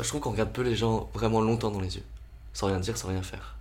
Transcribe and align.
Je 0.00 0.08
trouve 0.08 0.20
qu'on 0.20 0.30
regarde 0.30 0.52
peu 0.52 0.62
les 0.62 0.76
gens 0.76 1.10
vraiment 1.12 1.40
longtemps 1.40 1.72
dans 1.72 1.80
les 1.80 1.96
yeux, 1.96 2.04
sans 2.52 2.68
rien 2.68 2.78
dire, 2.78 2.96
sans 2.96 3.08
rien 3.08 3.22
faire. 3.22 3.56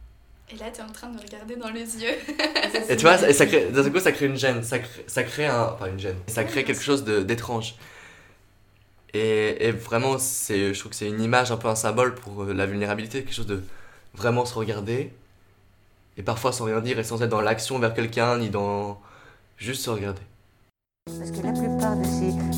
Et 0.51 0.55
là, 0.55 0.69
t'es 0.71 0.83
en 0.83 0.91
train 0.91 1.07
de 1.09 1.15
me 1.15 1.19
regarder 1.19 1.55
dans 1.55 1.69
les 1.71 1.97
yeux. 1.97 2.13
Et 2.89 2.95
tu 2.95 3.01
vois, 3.01 3.27
et 3.27 3.33
ça 3.33 3.47
crée, 3.47 3.65
d'un 3.71 3.89
coup, 3.89 3.99
ça 3.99 4.11
crée 4.11 4.27
une 4.27 4.37
gêne, 4.37 4.61
ça 4.63 4.77
crée, 4.77 5.03
ça 5.07 5.23
crée 5.23 5.47
un, 5.47 5.65
pas 5.69 5.89
une 5.89 5.99
gêne, 5.99 6.15
ça 6.27 6.43
crée 6.43 6.63
quelque 6.63 6.81
chose 6.83 7.03
de- 7.03 7.23
d'étrange. 7.23 7.73
Et, 9.15 9.65
et 9.67 9.71
vraiment, 9.71 10.19
c'est, 10.19 10.73
je 10.75 10.79
trouve 10.79 10.91
que 10.91 10.95
c'est 10.95 11.07
une 11.09 11.21
image, 11.21 11.51
un 11.51 11.57
peu 11.57 11.69
un 11.69 11.75
symbole 11.75 12.13
pour 12.13 12.43
euh, 12.43 12.53
la 12.53 12.67
vulnérabilité, 12.67 13.23
quelque 13.23 13.33
chose 13.33 13.47
de 13.47 13.63
vraiment 14.13 14.45
se 14.45 14.53
regarder, 14.53 15.11
et 16.17 16.23
parfois 16.23 16.53
sans 16.53 16.65
rien 16.65 16.81
dire 16.81 16.99
et 16.99 17.03
sans 17.03 17.21
être 17.23 17.29
dans 17.29 17.41
l'action 17.41 17.79
vers 17.79 17.95
quelqu'un, 17.95 18.37
ni 18.37 18.49
dans 18.51 19.01
juste 19.57 19.83
se 19.83 19.89
regarder. 19.89 20.21
Parce 21.07 21.31
que 21.31 21.41
la 21.41 21.51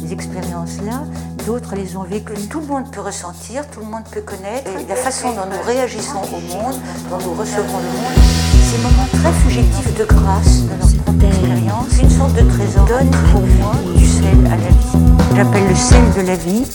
ces 0.10 0.14
expériences-là, 0.14 1.04
d'autres 1.46 1.76
les 1.76 1.96
ont 1.96 2.04
vécues. 2.04 2.34
Tout 2.50 2.62
le 2.62 2.68
monde 2.68 2.91
peut 2.91 3.02
ressentir, 3.02 3.68
tout 3.70 3.80
le 3.80 3.86
monde 3.86 4.04
peut 4.12 4.21
connaître. 4.21 4.70
La 4.88 4.96
façon 4.96 5.30
dont 5.30 5.46
nous 5.46 5.62
réagissons 5.66 6.22
au 6.34 6.40
monde, 6.40 6.76
dont 7.09 7.18
nous 7.18 7.34
recevons 7.34 7.77
le 7.77 7.91
monde, 7.91 8.18
ces 8.63 8.77
moments 8.77 9.08
très 9.12 9.34
fugitifs 9.34 9.98
de 9.98 10.05
grâce 10.05 10.63
de 10.63 10.70
notre 10.70 11.04
propre 11.04 11.26
expérience, 11.26 12.02
une 12.02 12.09
sorte 12.09 12.34
de 12.34 12.49
trésor, 12.49 12.85
donne 12.85 13.12
pour 13.32 13.41
moi 13.41 13.76
du 13.95 14.05
sel 14.05 14.45
à 14.48 14.58
la 14.58 14.70
vie. 14.70 15.35
J'appelle 15.35 15.68
le 15.68 15.76
sel 15.76 16.13
de 16.18 16.27
la 16.27 16.35
vie. 16.35 16.66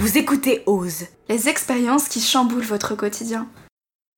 Vous 0.00 0.18
écoutez 0.18 0.62
Ose. 0.66 1.04
Les 1.28 1.48
expériences 1.48 2.08
qui 2.08 2.20
chamboulent 2.20 2.64
votre 2.64 2.94
quotidien. 2.96 3.46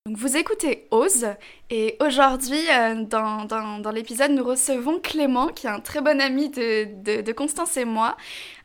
Donc 0.06 0.18
vous 0.18 0.36
écoutez 0.36 0.86
Ose 0.90 1.28
et 1.70 1.96
aujourd'hui 1.98 2.60
euh, 2.70 3.04
dans, 3.04 3.90
l'épisode 3.90 4.32
nous 4.32 4.44
recevons 4.44 5.00
Clément 5.00 5.48
qui 5.48 5.66
est 5.66 5.70
un 5.70 5.80
très 5.80 6.02
bon 6.02 6.20
ami 6.20 6.50
de, 6.50 7.32
Constance 7.32 7.78
et 7.78 7.86
moi 7.86 8.14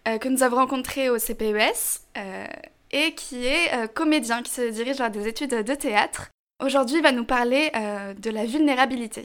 euh, 0.10 0.18
que 0.18 0.28
nous 0.28 0.44
avons 0.44 0.58
rencontré 0.58 1.10
au 1.10 1.18
CPES 1.18 2.02
euh, 2.18 2.46
et 2.92 3.16
qui 3.16 3.46
est 3.46 3.88
comédien 3.94 4.44
qui 4.44 4.52
se 4.52 4.70
dirige 4.70 4.98
vers 4.98 5.12
des 5.12 5.30
études 5.30 5.64
de 5.64 5.76
théâtre. 5.76 6.30
Aujourd'hui 6.62 6.98
il 6.98 7.04
va 7.04 7.14
nous 7.14 7.24
parler 7.24 7.72
de 8.18 8.30
la 8.30 8.46
vulnérabilité. 8.46 9.24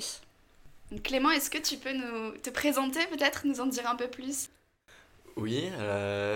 Clément 1.03 1.33
est-ce 1.33 1.51
que 1.51 1.59
tu 1.59 1.79
peux 1.79 1.95
nous 1.95 2.31
te 2.41 2.51
présenter 2.51 3.01
peut-être 3.11 3.45
nous 3.45 3.61
en 3.61 3.67
dire 3.67 3.91
un 3.91 3.97
peu 3.97 4.07
plus? 4.07 4.51
Oui, 5.37 5.69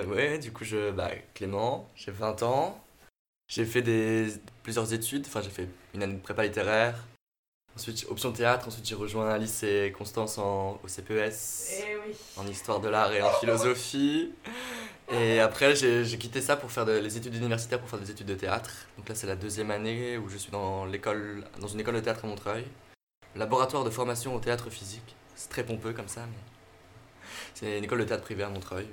ouais, 0.08 0.38
du 0.38 0.50
coup, 0.50 0.64
je, 0.64 0.90
bah, 0.90 1.10
Clément, 1.34 1.88
j'ai 1.94 2.10
20 2.10 2.42
ans. 2.42 2.80
J'ai 3.48 3.64
fait 3.64 3.80
des, 3.82 4.28
plusieurs 4.62 4.92
études, 4.92 5.24
enfin, 5.26 5.40
j'ai 5.40 5.48
fait 5.50 5.68
une 5.94 6.02
année 6.02 6.14
de 6.14 6.20
prépa 6.20 6.44
littéraire. 6.44 7.02
Ensuite, 7.74 8.06
option 8.10 8.32
théâtre, 8.32 8.66
ensuite 8.68 8.86
j'ai 8.86 8.94
rejoint 8.94 9.30
un 9.30 9.38
lycée 9.38 9.92
Constance 9.96 10.36
en, 10.38 10.80
au 10.82 10.88
CPES, 10.88 11.32
oui. 12.06 12.14
en 12.36 12.46
histoire 12.46 12.80
de 12.80 12.88
l'art 12.88 13.12
et 13.12 13.22
en 13.22 13.30
philosophie. 13.34 14.32
Et 15.10 15.40
après, 15.40 15.74
j'ai 15.76 16.18
quitté 16.18 16.42
ça 16.42 16.56
pour 16.56 16.70
faire 16.70 16.84
de- 16.84 16.98
les 16.98 17.16
études 17.16 17.34
universitaires, 17.34 17.78
pour 17.80 17.88
faire 17.88 18.00
des 18.00 18.10
études 18.10 18.26
de 18.26 18.34
théâtre. 18.34 18.70
Donc 18.98 19.08
là, 19.08 19.14
c'est 19.14 19.26
la 19.26 19.36
deuxième 19.36 19.70
année 19.70 20.18
où 20.18 20.28
je 20.28 20.36
suis 20.36 20.50
dans, 20.50 20.84
l'école, 20.84 21.44
dans 21.60 21.68
une 21.68 21.80
école 21.80 21.94
de 21.94 22.00
théâtre 22.00 22.24
à 22.24 22.28
Montreuil. 22.28 22.64
Laboratoire 23.34 23.84
de 23.84 23.90
formation 23.90 24.34
au 24.34 24.40
théâtre 24.40 24.68
physique. 24.70 25.14
C'est 25.36 25.48
très 25.48 25.64
pompeux 25.64 25.92
comme 25.92 26.08
ça, 26.08 26.26
mais 26.26 27.32
c'est 27.54 27.78
une 27.78 27.84
école 27.84 28.00
de 28.00 28.04
théâtre 28.04 28.24
privée 28.24 28.42
à 28.42 28.50
Montreuil. 28.50 28.88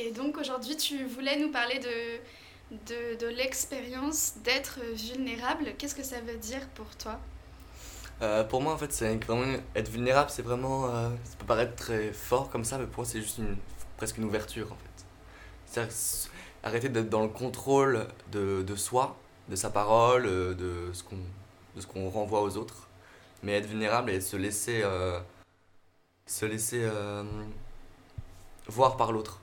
Et 0.00 0.12
donc 0.12 0.38
aujourd'hui, 0.38 0.78
tu 0.78 1.04
voulais 1.04 1.38
nous 1.38 1.50
parler 1.50 1.78
de, 1.78 3.16
de, 3.18 3.26
l'expérience 3.26 4.32
d'être 4.42 4.80
vulnérable. 4.94 5.74
Qu'est-ce 5.76 5.94
que 5.94 6.02
ça 6.02 6.20
veut 6.22 6.38
dire 6.38 6.66
pour 6.74 6.86
toi? 6.96 7.20
Euh, 8.22 8.42
pour 8.44 8.62
moi, 8.62 8.72
en 8.72 8.78
fait, 8.78 8.90
c'est 8.94 9.14
vraiment 9.22 9.58
être 9.74 9.90
vulnérable, 9.90 10.30
c'est 10.30 10.40
vraiment. 10.40 10.86
euh, 10.86 11.10
ça 11.24 11.36
peut 11.38 11.44
paraître 11.44 11.76
très 11.76 12.14
fort 12.14 12.48
comme 12.48 12.64
ça, 12.64 12.78
mais 12.78 12.86
pour 12.86 13.02
moi, 13.02 13.04
c'est 13.04 13.20
juste 13.20 13.36
une, 13.36 13.58
presque 13.98 14.16
une 14.16 14.24
ouverture, 14.24 14.72
en 14.72 14.76
fait. 14.76 15.04
C'est-à-dire 15.66 15.94
arrêter 16.62 16.88
d'être 16.88 17.10
dans 17.10 17.22
le 17.22 17.28
contrôle 17.28 18.06
de, 18.32 18.62
de 18.62 18.76
soi, 18.76 19.18
de 19.50 19.56
sa 19.56 19.68
parole, 19.68 20.24
euh, 20.24 20.54
de 20.54 20.92
ce 20.94 21.86
qu'on 21.86 22.08
renvoie 22.08 22.40
aux 22.40 22.56
autres, 22.56 22.88
mais 23.42 23.52
être 23.52 23.66
vulnérable 23.66 24.10
et 24.10 24.22
se 24.22 24.38
laisser. 24.38 24.82
se 26.26 26.46
laisser 26.46 26.88
voir 28.66 28.96
par 28.96 29.12
l'autre. 29.12 29.40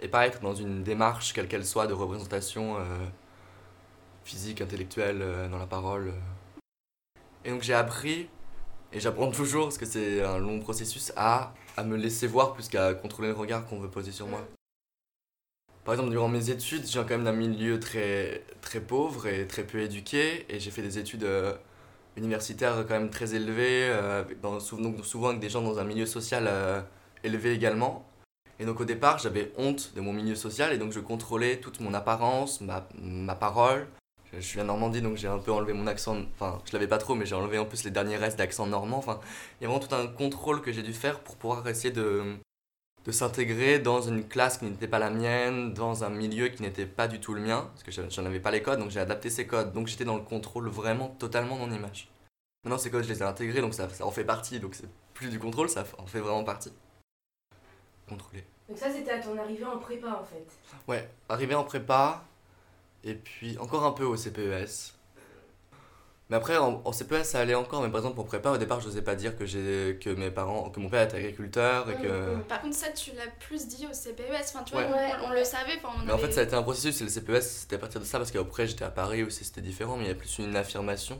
Et 0.00 0.08
pas 0.08 0.26
être 0.26 0.40
dans 0.40 0.54
une 0.54 0.82
démarche, 0.84 1.32
quelle 1.32 1.48
qu'elle 1.48 1.66
soit, 1.66 1.86
de 1.86 1.92
représentation 1.92 2.76
euh, 2.78 2.82
physique, 4.24 4.60
intellectuelle, 4.60 5.18
euh, 5.22 5.48
dans 5.48 5.58
la 5.58 5.66
parole. 5.66 6.08
euh. 6.08 7.20
Et 7.44 7.50
donc 7.50 7.62
j'ai 7.62 7.74
appris, 7.74 8.28
et 8.92 9.00
j'apprends 9.00 9.30
toujours, 9.32 9.64
parce 9.64 9.78
que 9.78 9.86
c'est 9.86 10.22
un 10.22 10.38
long 10.38 10.60
processus, 10.60 11.12
à, 11.16 11.52
à 11.76 11.82
me 11.82 11.96
laisser 11.96 12.26
voir 12.26 12.52
plus 12.52 12.68
qu'à 12.68 12.94
contrôler 12.94 13.28
le 13.28 13.34
regard 13.34 13.66
qu'on 13.66 13.80
veut 13.80 13.90
poser 13.90 14.12
sur 14.12 14.28
moi. 14.28 14.46
Par 15.84 15.94
exemple, 15.94 16.10
durant 16.10 16.28
mes 16.28 16.50
études, 16.50 16.86
je 16.86 16.92
viens 16.92 17.02
quand 17.02 17.16
même 17.16 17.24
d'un 17.24 17.32
milieu 17.32 17.80
très, 17.80 18.44
très 18.60 18.80
pauvre 18.80 19.26
et 19.26 19.46
très 19.46 19.64
peu 19.64 19.80
éduqué, 19.80 20.46
et 20.48 20.60
j'ai 20.60 20.70
fait 20.70 20.82
des 20.82 20.98
études 20.98 21.26
universitaires 22.16 22.84
quand 22.86 22.94
même 22.94 23.08
très 23.08 23.34
élevées, 23.34 23.90
donc 24.42 24.60
souvent 24.62 25.28
avec 25.28 25.40
des 25.40 25.48
gens 25.48 25.62
dans 25.62 25.78
un 25.78 25.84
milieu 25.84 26.04
social 26.04 26.84
élevé 27.24 27.52
également. 27.52 28.04
Et 28.60 28.64
donc 28.66 28.80
au 28.80 28.84
départ, 28.84 29.18
j'avais 29.18 29.52
honte 29.56 29.92
de 29.94 30.00
mon 30.00 30.12
milieu 30.12 30.34
social, 30.34 30.72
et 30.72 30.78
donc 30.78 30.92
je 30.92 31.00
contrôlais 31.00 31.58
toute 31.60 31.80
mon 31.80 31.94
apparence, 31.94 32.60
ma, 32.60 33.34
parole, 33.34 33.86
je 34.32 34.40
je 34.40 34.46
suis 34.46 34.60
à 34.60 34.64
Normandie, 34.64 35.00
donc 35.00 35.16
j'ai 35.16 35.28
un 35.28 35.38
peu 35.38 35.52
enlevé 35.52 35.72
mon 35.72 35.86
accent. 35.86 36.16
Enfin, 36.34 36.60
je 36.66 36.72
l'avais 36.72 36.88
pas 36.88 36.98
trop, 36.98 37.14
mais 37.14 37.24
j'ai 37.24 37.34
enlevé 37.34 37.58
en 37.58 37.64
plus 37.64 37.84
les 37.84 37.90
derniers 37.90 38.16
restes 38.16 38.36
d'accent 38.38 38.66
normand. 38.66 38.98
Enfin, 38.98 39.20
il 39.60 39.64
y 39.64 39.66
a 39.66 39.68
vraiment 39.70 39.84
tout 39.86 39.94
un 39.94 40.06
contrôle 40.06 40.60
que 40.60 40.72
j'ai 40.72 40.82
dû 40.82 40.92
faire 40.92 41.20
pour 41.20 41.36
pouvoir 41.36 41.66
essayer 41.68 41.92
de, 41.92 42.36
de 43.06 43.12
s'intégrer 43.12 43.78
dans 43.78 44.02
une 44.02 44.26
classe 44.28 44.58
qui 44.58 44.66
n'était 44.66 44.88
pas 44.88 44.98
la 44.98 45.10
mienne, 45.10 45.72
dans 45.74 46.04
un 46.04 46.10
milieu 46.10 46.48
qui 46.48 46.62
n'était 46.62 46.86
pas 46.86 47.08
du 47.08 47.20
tout 47.20 47.34
le 47.34 47.40
mien, 47.40 47.68
parce 47.72 47.82
que 47.84 47.90
je- 47.92 48.10
j'en 48.10 48.26
avais 48.26 48.40
pas 48.40 48.50
les 48.50 48.62
codes, 48.62 48.80
donc 48.80 48.90
j'ai 48.90 49.00
adapté 49.00 49.30
ces 49.30 49.46
codes. 49.46 49.72
Donc 49.72 49.86
j'étais 49.88 50.04
dans 50.04 50.16
le 50.16 50.22
contrôle 50.22 50.68
vraiment 50.68 51.08
totalement 51.18 51.56
de 51.56 51.60
mon 51.70 51.72
image. 51.74 52.10
Maintenant, 52.64 52.78
ces 52.78 52.90
codes, 52.90 53.04
je 53.04 53.08
les 53.08 53.20
ai 53.20 53.22
intégrés, 53.24 53.60
donc 53.62 53.74
ça, 53.74 53.88
ça 53.88 54.04
en 54.06 54.10
fait 54.10 54.24
partie. 54.24 54.60
Donc 54.60 54.74
c'est 54.74 54.88
plus 55.14 55.30
du 55.30 55.38
contrôle, 55.38 55.68
ça 55.70 55.84
en 55.98 56.06
fait 56.06 56.20
vraiment 56.20 56.44
partie. 56.44 56.72
Contrôler. 58.08 58.44
Donc 58.68 58.78
ça, 58.78 58.90
c'était 58.90 59.10
à 59.12 59.18
ton 59.20 59.38
arrivée 59.38 59.64
en 59.64 59.78
prépa, 59.78 60.08
en 60.08 60.24
fait. 60.24 60.46
Ouais, 60.86 61.08
arrivé 61.28 61.54
en 61.54 61.64
prépa, 61.64 62.24
et 63.04 63.14
puis 63.14 63.56
encore 63.58 63.84
un 63.84 63.92
peu 63.92 64.04
au 64.04 64.16
CPES. 64.16 64.94
Mais 66.30 66.36
après, 66.36 66.58
en, 66.58 66.82
en 66.84 66.92
CPES, 66.92 67.24
ça 67.24 67.40
allait 67.40 67.54
encore, 67.54 67.80
mais 67.82 67.88
par 67.88 68.00
exemple, 68.00 68.20
en 68.20 68.24
prépa, 68.24 68.50
au 68.50 68.58
départ, 68.58 68.80
je 68.80 68.88
n'osais 68.88 69.00
pas 69.00 69.14
dire 69.14 69.34
que, 69.34 69.46
j'ai, 69.46 69.98
que 69.98 70.10
mes 70.10 70.30
parents, 70.30 70.68
que 70.68 70.78
mon 70.78 70.90
père 70.90 71.02
était 71.04 71.16
agriculteur, 71.16 71.88
et 71.90 71.94
que... 71.96 72.36
Par 72.48 72.60
contre, 72.60 72.76
ça, 72.76 72.90
tu 72.90 73.12
l'as 73.12 73.28
plus 73.40 73.66
dit 73.66 73.86
au 73.90 73.94
CPES. 73.94 74.34
Enfin, 74.42 74.62
tu 74.62 74.72
vois, 74.74 74.82
Ouais. 74.82 75.12
on, 75.22 75.28
on 75.28 75.30
le 75.32 75.42
savait. 75.42 75.78
Enfin, 75.82 75.88
on 75.96 76.02
en 76.02 76.04
Mais 76.04 76.12
en 76.12 76.18
fait, 76.18 76.24
avait- 76.24 76.32
ça 76.34 76.40
a 76.40 76.44
été 76.44 76.54
un 76.54 76.62
processus, 76.62 77.00
et 77.00 77.04
le 77.04 77.08
CPES, 77.10 77.40
c'était 77.40 77.76
à 77.76 77.78
partir 77.78 77.98
de 78.00 78.04
ça, 78.04 78.18
parce 78.18 78.30
qu'après, 78.30 78.66
j'étais 78.66 78.84
à 78.84 78.90
Paris 78.90 79.22
aussi, 79.22 79.42
c'était 79.42 79.62
différent, 79.62 79.96
mais 79.96 80.02
il 80.02 80.06
y 80.08 80.10
avait 80.10 80.18
plus 80.18 80.38
une 80.38 80.54
affirmation. 80.54 81.18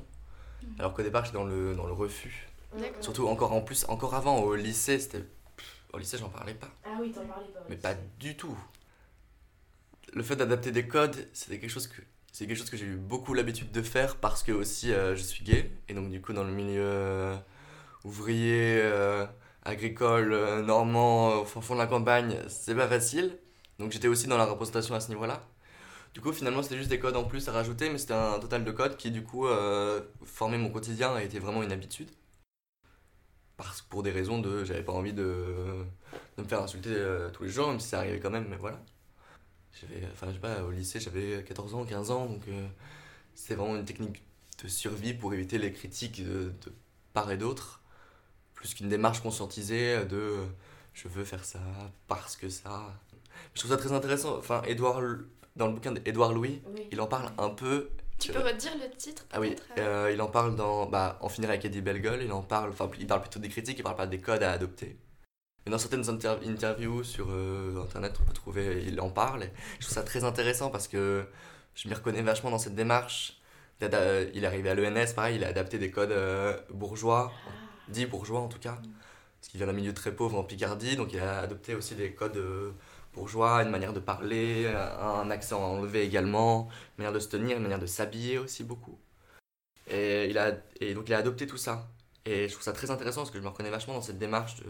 Mhm. 0.63 0.75
Alors 0.79 0.93
qu'au 0.93 1.03
départ, 1.03 1.25
j'étais 1.25 1.39
dans 1.39 1.45
le, 1.45 1.75
dans 1.75 1.87
le 1.87 1.93
refus. 1.95 2.47
D'accord. 2.75 3.03
Surtout 3.03 3.29
encore 3.29 3.53
en 3.55 3.63
plus, 3.63 3.87
encore 3.89 4.15
avant, 4.15 4.41
au 4.41 4.55
lycée, 4.55 4.99
c'était... 4.99 5.25
Au 5.93 5.99
lycée, 5.99 6.19
j'en 6.19 6.29
parlais 6.29 6.55
pas. 6.55 6.71
Ah 6.85 6.99
oui, 7.01 7.11
t'en 7.13 7.25
parlais 7.27 7.49
pas. 7.49 7.61
Mais 7.69 7.77
pas 7.77 7.95
du 8.19 8.37
tout. 8.37 8.57
Le 10.13 10.23
fait 10.23 10.37
d'adapter 10.37 10.71
des 10.73 10.87
codes, 10.87 11.29
c'était 11.33 11.59
quelque 11.59 11.71
chose 11.71 11.87
que 11.87 12.03
c'est 12.33 12.47
quelque 12.47 12.57
chose 12.57 12.71
que 12.71 12.77
j'ai 12.77 12.87
eu 12.87 12.97
beaucoup 12.97 13.35
l'habitude 13.35 13.73
de 13.73 13.83
faire 13.83 14.17
parce 14.17 14.43
que 14.43 14.53
aussi 14.53 14.93
euh, 14.93 15.17
je 15.17 15.23
suis 15.23 15.43
gay 15.43 15.73
et 15.89 15.95
donc 15.95 16.11
du 16.11 16.21
coup 16.21 16.33
dans 16.33 16.45
le 16.45 16.53
milieu 16.53 16.83
euh, 16.85 17.37
ouvrier, 18.05 18.81
euh, 18.81 19.27
agricole, 19.65 20.63
normand, 20.65 21.41
au 21.41 21.45
fond 21.45 21.75
de 21.75 21.81
la 21.81 21.87
campagne, 21.87 22.37
c'est 22.49 22.75
pas 22.75 22.87
facile. 22.87 23.37
Donc 23.79 23.93
j'étais 23.93 24.09
aussi 24.09 24.29
dans 24.29 24.39
la 24.39 24.45
représentation 24.45 24.95
à 24.95 25.01
ce 25.01 25.09
niveau-là. 25.09 25.43
Du 26.15 26.21
coup 26.21 26.33
finalement 26.33 26.63
c'était 26.63 26.77
juste 26.77 26.91
des 26.91 26.99
codes 27.01 27.17
en 27.17 27.25
plus 27.25 27.49
à 27.49 27.53
rajouter, 27.53 27.91
mais 27.91 27.99
c'était 27.99 28.15
un 28.15 28.39
total 28.39 28.65
de 28.65 28.71
codes 28.71 28.97
qui 28.97 29.11
du 29.11 29.25
coup 29.25 29.47
formait 30.25 30.59
mon 30.59 30.71
quotidien 30.71 31.19
et 31.19 31.25
était 31.25 31.39
vraiment 31.39 31.63
une 31.63 31.73
habitude. 31.73 32.11
Parce 33.59 33.83
pour 33.83 34.03
des 34.03 34.11
raisons 34.13 34.39
de 34.41 34.65
j'avais 34.65 34.83
pas 34.83 34.93
envie 34.93 35.13
de 35.13 35.85
de 36.39 36.43
me 36.43 36.49
faire 36.49 36.63
insulter 36.63 36.91
euh, 36.95 37.29
tous 37.31 37.43
les 37.43 37.51
jours, 37.51 37.69
même 37.69 37.81
si 37.81 37.89
ça 37.89 37.99
arrivait 37.99 38.21
quand 38.21 38.31
même, 38.31 38.47
mais 38.49 38.57
voilà. 38.57 38.81
J'avais, 39.81 40.07
enfin, 40.13 40.29
je 40.29 40.35
sais 40.35 40.39
pas, 40.39 40.63
au 40.63 40.71
lycée, 40.71 40.99
j'avais 41.01 41.45
14 41.45 41.75
ans, 41.75 41.85
15 41.85 42.11
ans, 42.11 42.27
donc 42.27 42.43
euh, 42.49 42.67
c'était 43.35 43.55
vraiment 43.57 43.77
une 43.77 43.85
technique 43.85 44.23
de 44.63 44.69
survie 44.69 45.13
pour 45.15 45.35
éviter 45.35 45.59
les 45.59 45.73
critiques 45.73 46.25
de, 46.25 46.53
de 46.65 46.73
part 47.13 47.31
et 47.31 47.37
d'autre, 47.37 47.81
plus 48.55 48.75
qu'une 48.75 48.89
démarche 48.89 49.21
conscientisée 49.21 50.05
de 50.07 50.37
je 50.95 51.07
veux 51.09 51.25
faire 51.25 51.45
ça 51.45 51.61
parce 52.09 52.37
que 52.37 52.49
ça. 52.49 52.93
Je 53.55 53.61
trouve 53.61 53.71
ça 53.73 53.77
très 53.77 53.93
intéressant. 53.93 54.37
Enfin, 54.39 54.63
Édouard, 54.67 55.01
dans 55.55 55.67
le 55.69 55.75
bouquin 55.75 55.93
d'Édouard 55.93 56.33
Louis, 56.33 56.61
Oui. 56.75 56.89
il 56.91 57.01
en 57.01 57.07
parle 57.07 57.33
un 57.39 57.51
peu. 57.51 57.91
Tu 58.19 58.33
peux 58.33 58.41
redire 58.41 58.73
le 58.75 58.91
titre 58.97 59.25
Ah 59.33 59.41
oui, 59.41 59.55
euh, 59.79 60.07
euh, 60.07 60.13
il 60.13 60.21
en 60.21 60.27
parle 60.27 60.57
dans 60.57 60.87
bah, 60.87 61.19
En 61.21 61.29
finir 61.29 61.51
avec 61.51 61.65
Eddie 61.65 61.81
Bellegueule, 61.81 62.23
il 62.23 62.33
en 62.33 62.43
parle, 62.43 62.71
enfin 62.71 62.91
il 62.99 63.07
parle 63.07 63.21
plutôt 63.21 63.39
des 63.39 63.49
critiques, 63.49 63.79
il 63.79 63.83
parle 63.83 63.97
pas 63.97 64.07
des 64.07 64.21
codes 64.21 64.43
à 64.43 64.53
adopter. 64.53 64.97
Mais 65.65 65.71
dans 65.71 65.79
certaines 65.79 66.09
inter- 66.09 66.39
interviews 66.45 67.05
sur 67.05 67.29
euh, 67.31 67.83
internet, 67.83 68.15
on 68.21 68.25
peut 68.25 68.33
trouver, 68.33 68.85
il 68.87 69.01
en 69.01 69.11
parle. 69.11 69.45
Et 69.45 69.51
je 69.79 69.85
trouve 69.85 69.95
ça 69.95 70.03
très 70.03 70.25
intéressant 70.25 70.71
parce 70.71 70.89
que 70.89 71.27
je 71.75 71.89
m'y 71.89 71.95
reconnais 71.95 72.23
vachement 72.23 72.51
dans 72.51 72.59
cette 72.59 72.75
démarche. 72.75 73.41
Il, 73.81 73.87
est 73.87 74.47
arrivé 74.47 74.71
à 74.71 74.75
l'ENS, 74.75 75.13
pareil, 75.15 75.37
il 75.37 75.45
a 75.45 75.49
adapté 75.49 75.79
des 75.79 75.93
codes 75.93 76.13
bourgeois, 76.71 77.31
dit 77.87 78.07
bourgeois 78.07 78.41
en 78.41 78.49
tout 78.49 78.59
cas, 78.59 78.75
parce 79.41 79.49
qu'il 79.49 79.59
vient 79.59 79.69
d'un 79.69 79.73
milieu 79.73 79.95
très 79.95 80.11
pauvre 80.13 80.37
en 80.37 80.43
Picardie, 80.43 80.97
donc 80.97 81.13
il 81.13 81.21
a 81.21 81.39
adopté 81.39 81.77
aussi 81.77 81.95
des 81.95 82.13
codes 82.13 82.43
bourgeois, 83.19 83.63
une 83.63 83.71
manière 83.71 83.93
de 83.93 84.01
parler, 84.01 84.67
un 84.67 85.31
accent 85.31 85.63
à 85.63 85.67
enlever 85.67 86.03
également, 86.03 86.69
une 86.97 87.05
manière 87.05 87.13
de 87.13 87.21
se 87.21 87.29
tenir, 87.29 87.57
une 87.57 87.63
manière 87.65 87.79
de 87.79 87.87
s'habiller 87.87 88.39
aussi 88.39 88.65
beaucoup. 88.65 88.97
Et, 89.91 90.27
il 90.31 90.39
a, 90.39 90.53
et 90.81 90.95
donc 90.95 91.09
il 91.09 91.15
a 91.15 91.19
adopté 91.19 91.47
tout 91.47 91.57
ça. 91.57 91.89
Et 92.25 92.47
je 92.49 92.53
trouve 92.53 92.65
ça 92.65 92.73
très 92.73 92.91
intéressant 92.91 93.23
parce 93.23 93.31
que 93.31 93.39
je 93.39 93.43
me 93.43 93.49
reconnais 93.49 93.71
vachement 93.71 93.95
dans 93.95 94.03
cette 94.03 94.19
démarche 94.19 94.57
de. 94.57 94.67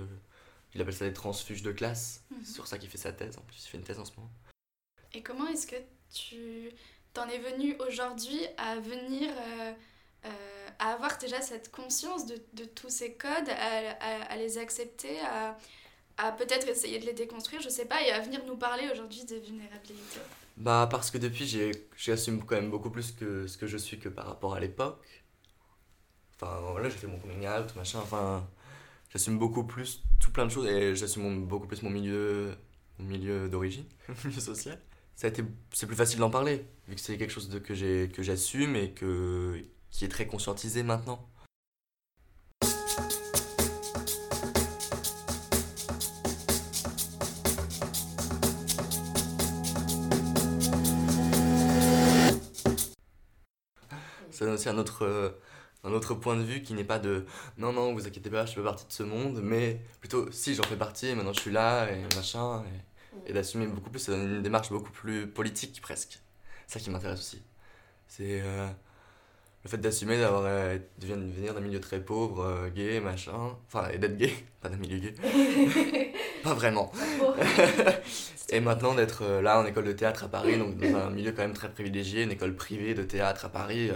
Il 0.75 0.81
appelle 0.83 0.95
ça 0.95 1.07
des 1.07 1.13
transfuges 1.15 1.63
de 1.63 1.73
classe. 1.73 2.23
Mhm. 2.31 2.39
C'est 2.45 2.53
sur 2.53 2.67
ça 2.67 2.79
qu'il 2.79 2.89
fait 2.91 2.99
sa 2.99 3.13
thèse. 3.13 3.37
En 3.39 3.41
plus, 3.43 3.65
il 3.65 3.69
fait 3.69 3.79
une 3.79 3.85
thèse 3.85 3.99
en 3.99 4.05
ce 4.05 4.13
moment. 4.17 4.31
Et 5.15 5.23
comment 5.23 5.47
est-ce 5.49 5.67
que 5.67 5.77
tu 6.15 6.71
t'en 7.15 7.27
es 7.29 7.39
venu 7.39 7.77
aujourd'hui 7.89 8.41
à 8.59 8.77
venir 8.77 9.31
euh, 9.31 9.73
euh, 10.27 10.69
à 10.79 10.93
avoir 10.93 11.19
déjà 11.19 11.41
cette 11.41 11.71
conscience 11.73 12.27
de, 12.27 12.37
de 12.53 12.65
tous 12.65 12.91
ces 12.91 13.15
codes, 13.15 13.49
à, 13.49 13.91
à- 14.01 14.33
à 14.33 14.37
les 14.37 14.59
accepter, 14.59 15.19
à, 15.21 15.57
à 16.19 16.33
peut-être 16.33 16.69
essayer 16.69 16.99
de 16.99 17.07
les 17.07 17.13
déconstruire, 17.13 17.63
je 17.63 17.69
sais 17.69 17.85
pas, 17.85 18.03
et 18.03 18.11
à 18.11 18.21
venir 18.21 18.41
nous 18.45 18.57
parler 18.57 18.89
aujourd'hui 18.93 19.25
des 19.25 19.39
vulnérabilités 19.39 20.21
Bah, 20.57 20.89
parce 20.91 21.11
que 21.13 21.19
depuis, 21.19 21.47
j'assume 21.97 22.45
quand 22.45 22.57
même 22.57 22.71
beaucoup 22.71 22.91
plus 22.91 23.13
que 23.13 23.47
ce 23.47 23.57
que 23.57 23.69
je 23.69 23.77
suis 23.77 23.99
que 23.99 24.09
par 24.09 24.27
rapport 24.27 24.55
à 24.55 24.61
l'époque. 24.61 25.25
Enfin, 26.35 26.59
voilà, 26.73 26.89
j'ai 26.89 26.99
fait 26.99 27.07
mon 27.07 27.19
coming 27.19 27.47
out, 27.47 27.75
machin. 27.77 28.01
Enfin, 28.01 28.49
j'assume 29.11 29.39
beaucoup 29.39 29.65
plus 29.65 30.03
tout 30.21 30.33
plein 30.33 30.45
de 30.45 30.51
choses 30.51 30.67
et 30.67 30.97
j'assume 30.97 31.47
beaucoup 31.47 31.69
plus 31.69 31.83
mon 31.83 31.91
milieu, 31.91 32.55
milieu 32.99 33.49
d'origine, 33.49 33.85
mon 34.09 34.15
milieu 34.25 34.41
social. 34.41 34.81
C'est 35.15 35.33
plus 35.87 35.97
facile 35.97 36.19
d'en 36.21 36.31
parler, 36.31 36.65
vu 36.89 36.95
que 36.95 37.01
c'est 37.01 37.17
quelque 37.19 37.33
chose 37.33 37.49
que 37.65 38.07
que 38.07 38.23
j'assume 38.23 38.77
et 38.77 38.93
que, 38.93 39.61
qui 39.91 40.05
est 40.05 40.09
très 40.09 40.27
conscientisé 40.27 40.83
maintenant. 40.85 41.29
Ça 54.39 54.45
donne 54.45 54.55
aussi 54.55 54.69
un 54.69 54.79
autre, 54.79 55.05
euh, 55.05 55.31
un 55.85 55.91
autre 55.93 56.15
point 56.15 56.37
de 56.37 56.43
vue 56.43 56.63
qui 56.63 56.75
n'est 56.75 56.85
pas 56.85 56.99
de 57.01 57.25
non, 57.57 57.73
non, 57.73 57.93
vous 57.93 58.07
inquiétez 58.07 58.31
pas, 58.31 58.47
je 58.47 58.53
fais 58.53 58.61
pas 58.61 58.69
partie 58.71 58.87
de 58.87 58.93
ce 58.93 59.03
monde, 59.03 59.41
mais 59.43 59.81
plutôt 60.01 60.31
si 60.31 60.55
j'en 60.55 60.63
fais 60.63 60.77
partie, 60.77 61.15
maintenant 61.15 61.33
je 61.33 61.41
suis 61.41 61.51
là 61.51 61.91
et 61.91 62.03
machin, 62.15 62.63
et, 63.27 63.31
et 63.31 63.33
d'assumer 63.33 63.67
beaucoup 63.67 63.91
plus, 63.91 63.99
ça 64.01 64.13
donne 64.13 64.37
une 64.37 64.43
démarche 64.43 64.71
beaucoup 64.71 64.93
plus 64.93 65.27
politique 65.27 65.81
presque. 65.81 66.21
C'est 66.69 66.79
ça 66.79 66.85
qui 66.85 66.91
m'intéresse 66.91 67.19
aussi. 67.21 67.43
C'est 68.07 68.41
euh, 68.43 68.67
le 69.65 69.71
fait 69.71 69.79
d'assumer 69.79 70.19
d'avoir 70.19 70.43
euh, 70.45 70.79
de 70.99 71.07
venir- 71.07 71.55
d'un 71.55 71.61
milieu 71.61 71.81
très 71.81 72.01
pauvre, 72.01 72.45
euh, 72.45 72.69
gay, 72.69 73.01
machin, 73.01 73.57
enfin, 73.67 73.89
et 73.89 73.99
d'être 73.99 74.17
gay, 74.17 74.33
pas 74.61 74.69
d'un 74.69 74.77
milieu 74.77 74.99
gay, 74.99 75.15
pas 76.45 76.55
vraiment. 76.55 76.93
Et 78.51 78.61
maintenant 78.61 78.95
d'être 78.95 79.25
là 79.43 79.61
en 79.61 79.67
école 79.67 79.85
de 79.85 79.93
théâtre 79.93 80.25
à 80.25 80.29
Paris, 80.29 80.57
donc 80.59 80.79
dans 80.79 80.97
un 80.97 81.11
milieu 81.11 81.33
quand 81.33 81.43
même 81.43 81.53
très 81.53 81.71
privilégié, 81.71 82.23
une 82.23 82.31
école 82.33 82.55
privée 82.57 82.95
de 82.95 83.03
théâtre 83.03 83.45
à 83.45 83.49
Paris, 83.51 83.91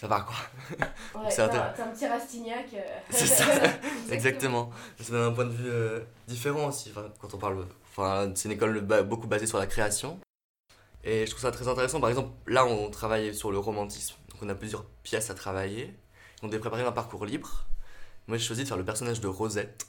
ça 0.00 0.06
va 0.06 0.20
quoi. 0.22 0.34
Ouais, 1.20 1.26
C'est 1.30 1.46
t'as 1.50 1.66
un 1.84 1.88
petit 1.88 2.06
Rastignac. 2.06 2.66
euh. 2.72 2.78
C'est 3.10 3.26
ça, 3.26 3.44
exactement. 4.10 4.70
Ça 4.98 5.12
donne 5.12 5.30
un 5.30 5.34
point 5.34 5.44
de 5.44 5.50
vue 5.50 5.68
euh, 5.68 6.00
différent 6.26 6.68
aussi, 6.68 6.90
enfin, 6.90 7.08
quand 7.20 7.34
on 7.34 7.38
parle. 7.38 7.66
Enfin, 7.90 8.32
c'est 8.34 8.48
une 8.48 8.54
école 8.54 8.80
beaucoup 9.04 9.26
basée 9.26 9.46
sur 9.46 9.58
la 9.58 9.66
création. 9.66 10.18
Et 11.04 11.26
je 11.26 11.30
trouve 11.30 11.42
ça 11.42 11.50
très 11.50 11.68
intéressant. 11.68 12.00
Par 12.00 12.08
exemple, 12.08 12.30
là, 12.46 12.64
on 12.64 12.88
travaille 12.88 13.34
sur 13.34 13.50
le 13.52 13.58
romantisme. 13.58 14.14
Donc, 14.30 14.38
on 14.42 14.48
a 14.48 14.54
plusieurs 14.54 14.84
pièces 15.02 15.28
à 15.28 15.34
travailler. 15.34 15.94
On 16.42 16.46
devait 16.46 16.60
préparer 16.60 16.82
un 16.84 16.92
parcours 16.92 17.26
libre. 17.26 17.66
Moi, 18.26 18.38
j'ai 18.38 18.44
choisi 18.44 18.62
de 18.62 18.68
faire 18.68 18.76
le 18.78 18.84
personnage 18.84 19.20
de 19.20 19.26
Rosette, 19.28 19.86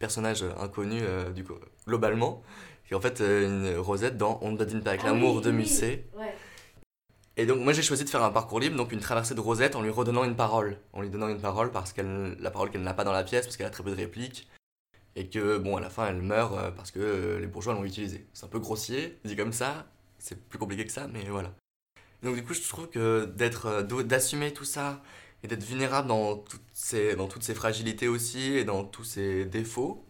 personnage 0.00 0.42
euh, 0.42 0.50
inconnu 0.60 1.00
euh, 1.02 1.30
du 1.30 1.44
coup, 1.44 1.54
globalement. 1.86 2.42
Et 2.90 2.94
en 2.96 3.00
fait, 3.00 3.20
euh, 3.20 3.46
une 3.46 3.78
Rosette 3.78 4.16
dans 4.16 4.38
On 4.42 4.50
ne 4.52 4.56
badine 4.56 4.82
pas 4.82 4.90
avec 4.90 5.02
Ah 5.04 5.08
l'amour 5.08 5.36
oui, 5.36 5.42
de 5.42 5.50
oui. 5.50 5.56
Musset. 5.58 6.06
Ouais. 6.16 6.34
Et 7.36 7.46
donc 7.46 7.58
moi 7.58 7.72
j'ai 7.72 7.82
choisi 7.82 8.04
de 8.04 8.08
faire 8.08 8.22
un 8.22 8.30
parcours 8.30 8.60
libre, 8.60 8.76
donc 8.76 8.92
une 8.92 9.00
traversée 9.00 9.34
de 9.34 9.40
Rosette 9.40 9.74
en 9.74 9.82
lui 9.82 9.90
redonnant 9.90 10.24
une 10.24 10.36
parole. 10.36 10.78
En 10.92 11.02
lui 11.02 11.10
donnant 11.10 11.28
une 11.28 11.40
parole 11.40 11.72
parce 11.72 11.92
qu'elle 11.92 12.36
la 12.38 12.50
parole 12.50 12.70
qu'elle 12.70 12.82
n'a 12.82 12.94
pas 12.94 13.04
dans 13.04 13.12
la 13.12 13.24
pièce 13.24 13.44
parce 13.44 13.56
qu'elle 13.56 13.66
a 13.66 13.70
très 13.70 13.82
peu 13.82 13.90
de 13.90 13.96
répliques 13.96 14.48
et 15.16 15.28
que 15.28 15.58
bon 15.58 15.76
à 15.76 15.80
la 15.80 15.90
fin 15.90 16.06
elle 16.08 16.22
meurt 16.22 16.54
euh, 16.54 16.70
parce 16.70 16.90
que 16.90 17.00
euh, 17.00 17.40
les 17.40 17.46
bourgeois 17.46 17.74
l'ont 17.74 17.84
utilisée. 17.84 18.26
C'est 18.34 18.44
un 18.46 18.48
peu 18.48 18.60
grossier, 18.60 19.18
dit 19.24 19.36
comme 19.36 19.52
ça, 19.52 19.86
c'est 20.18 20.48
plus 20.48 20.58
compliqué 20.58 20.84
que 20.86 20.92
ça 20.92 21.08
mais 21.08 21.24
voilà. 21.24 21.52
Donc 22.22 22.36
du 22.36 22.44
coup 22.44 22.54
je 22.54 22.62
trouve 22.62 22.88
que 22.88 23.24
d'être 23.24 23.66
euh, 23.66 24.02
d'assumer 24.04 24.52
tout 24.52 24.64
ça 24.64 25.02
et 25.42 25.48
d'être 25.48 25.64
vulnérable 25.64 26.08
dans 26.08 26.36
toutes 26.36 26.62
ces 26.72 27.16
dans 27.16 27.26
toutes 27.28 27.42
ces 27.42 27.54
fragilités 27.54 28.08
aussi 28.08 28.54
et 28.56 28.64
dans 28.64 28.84
tous 28.84 29.04
ces 29.04 29.44
défauts 29.44 30.04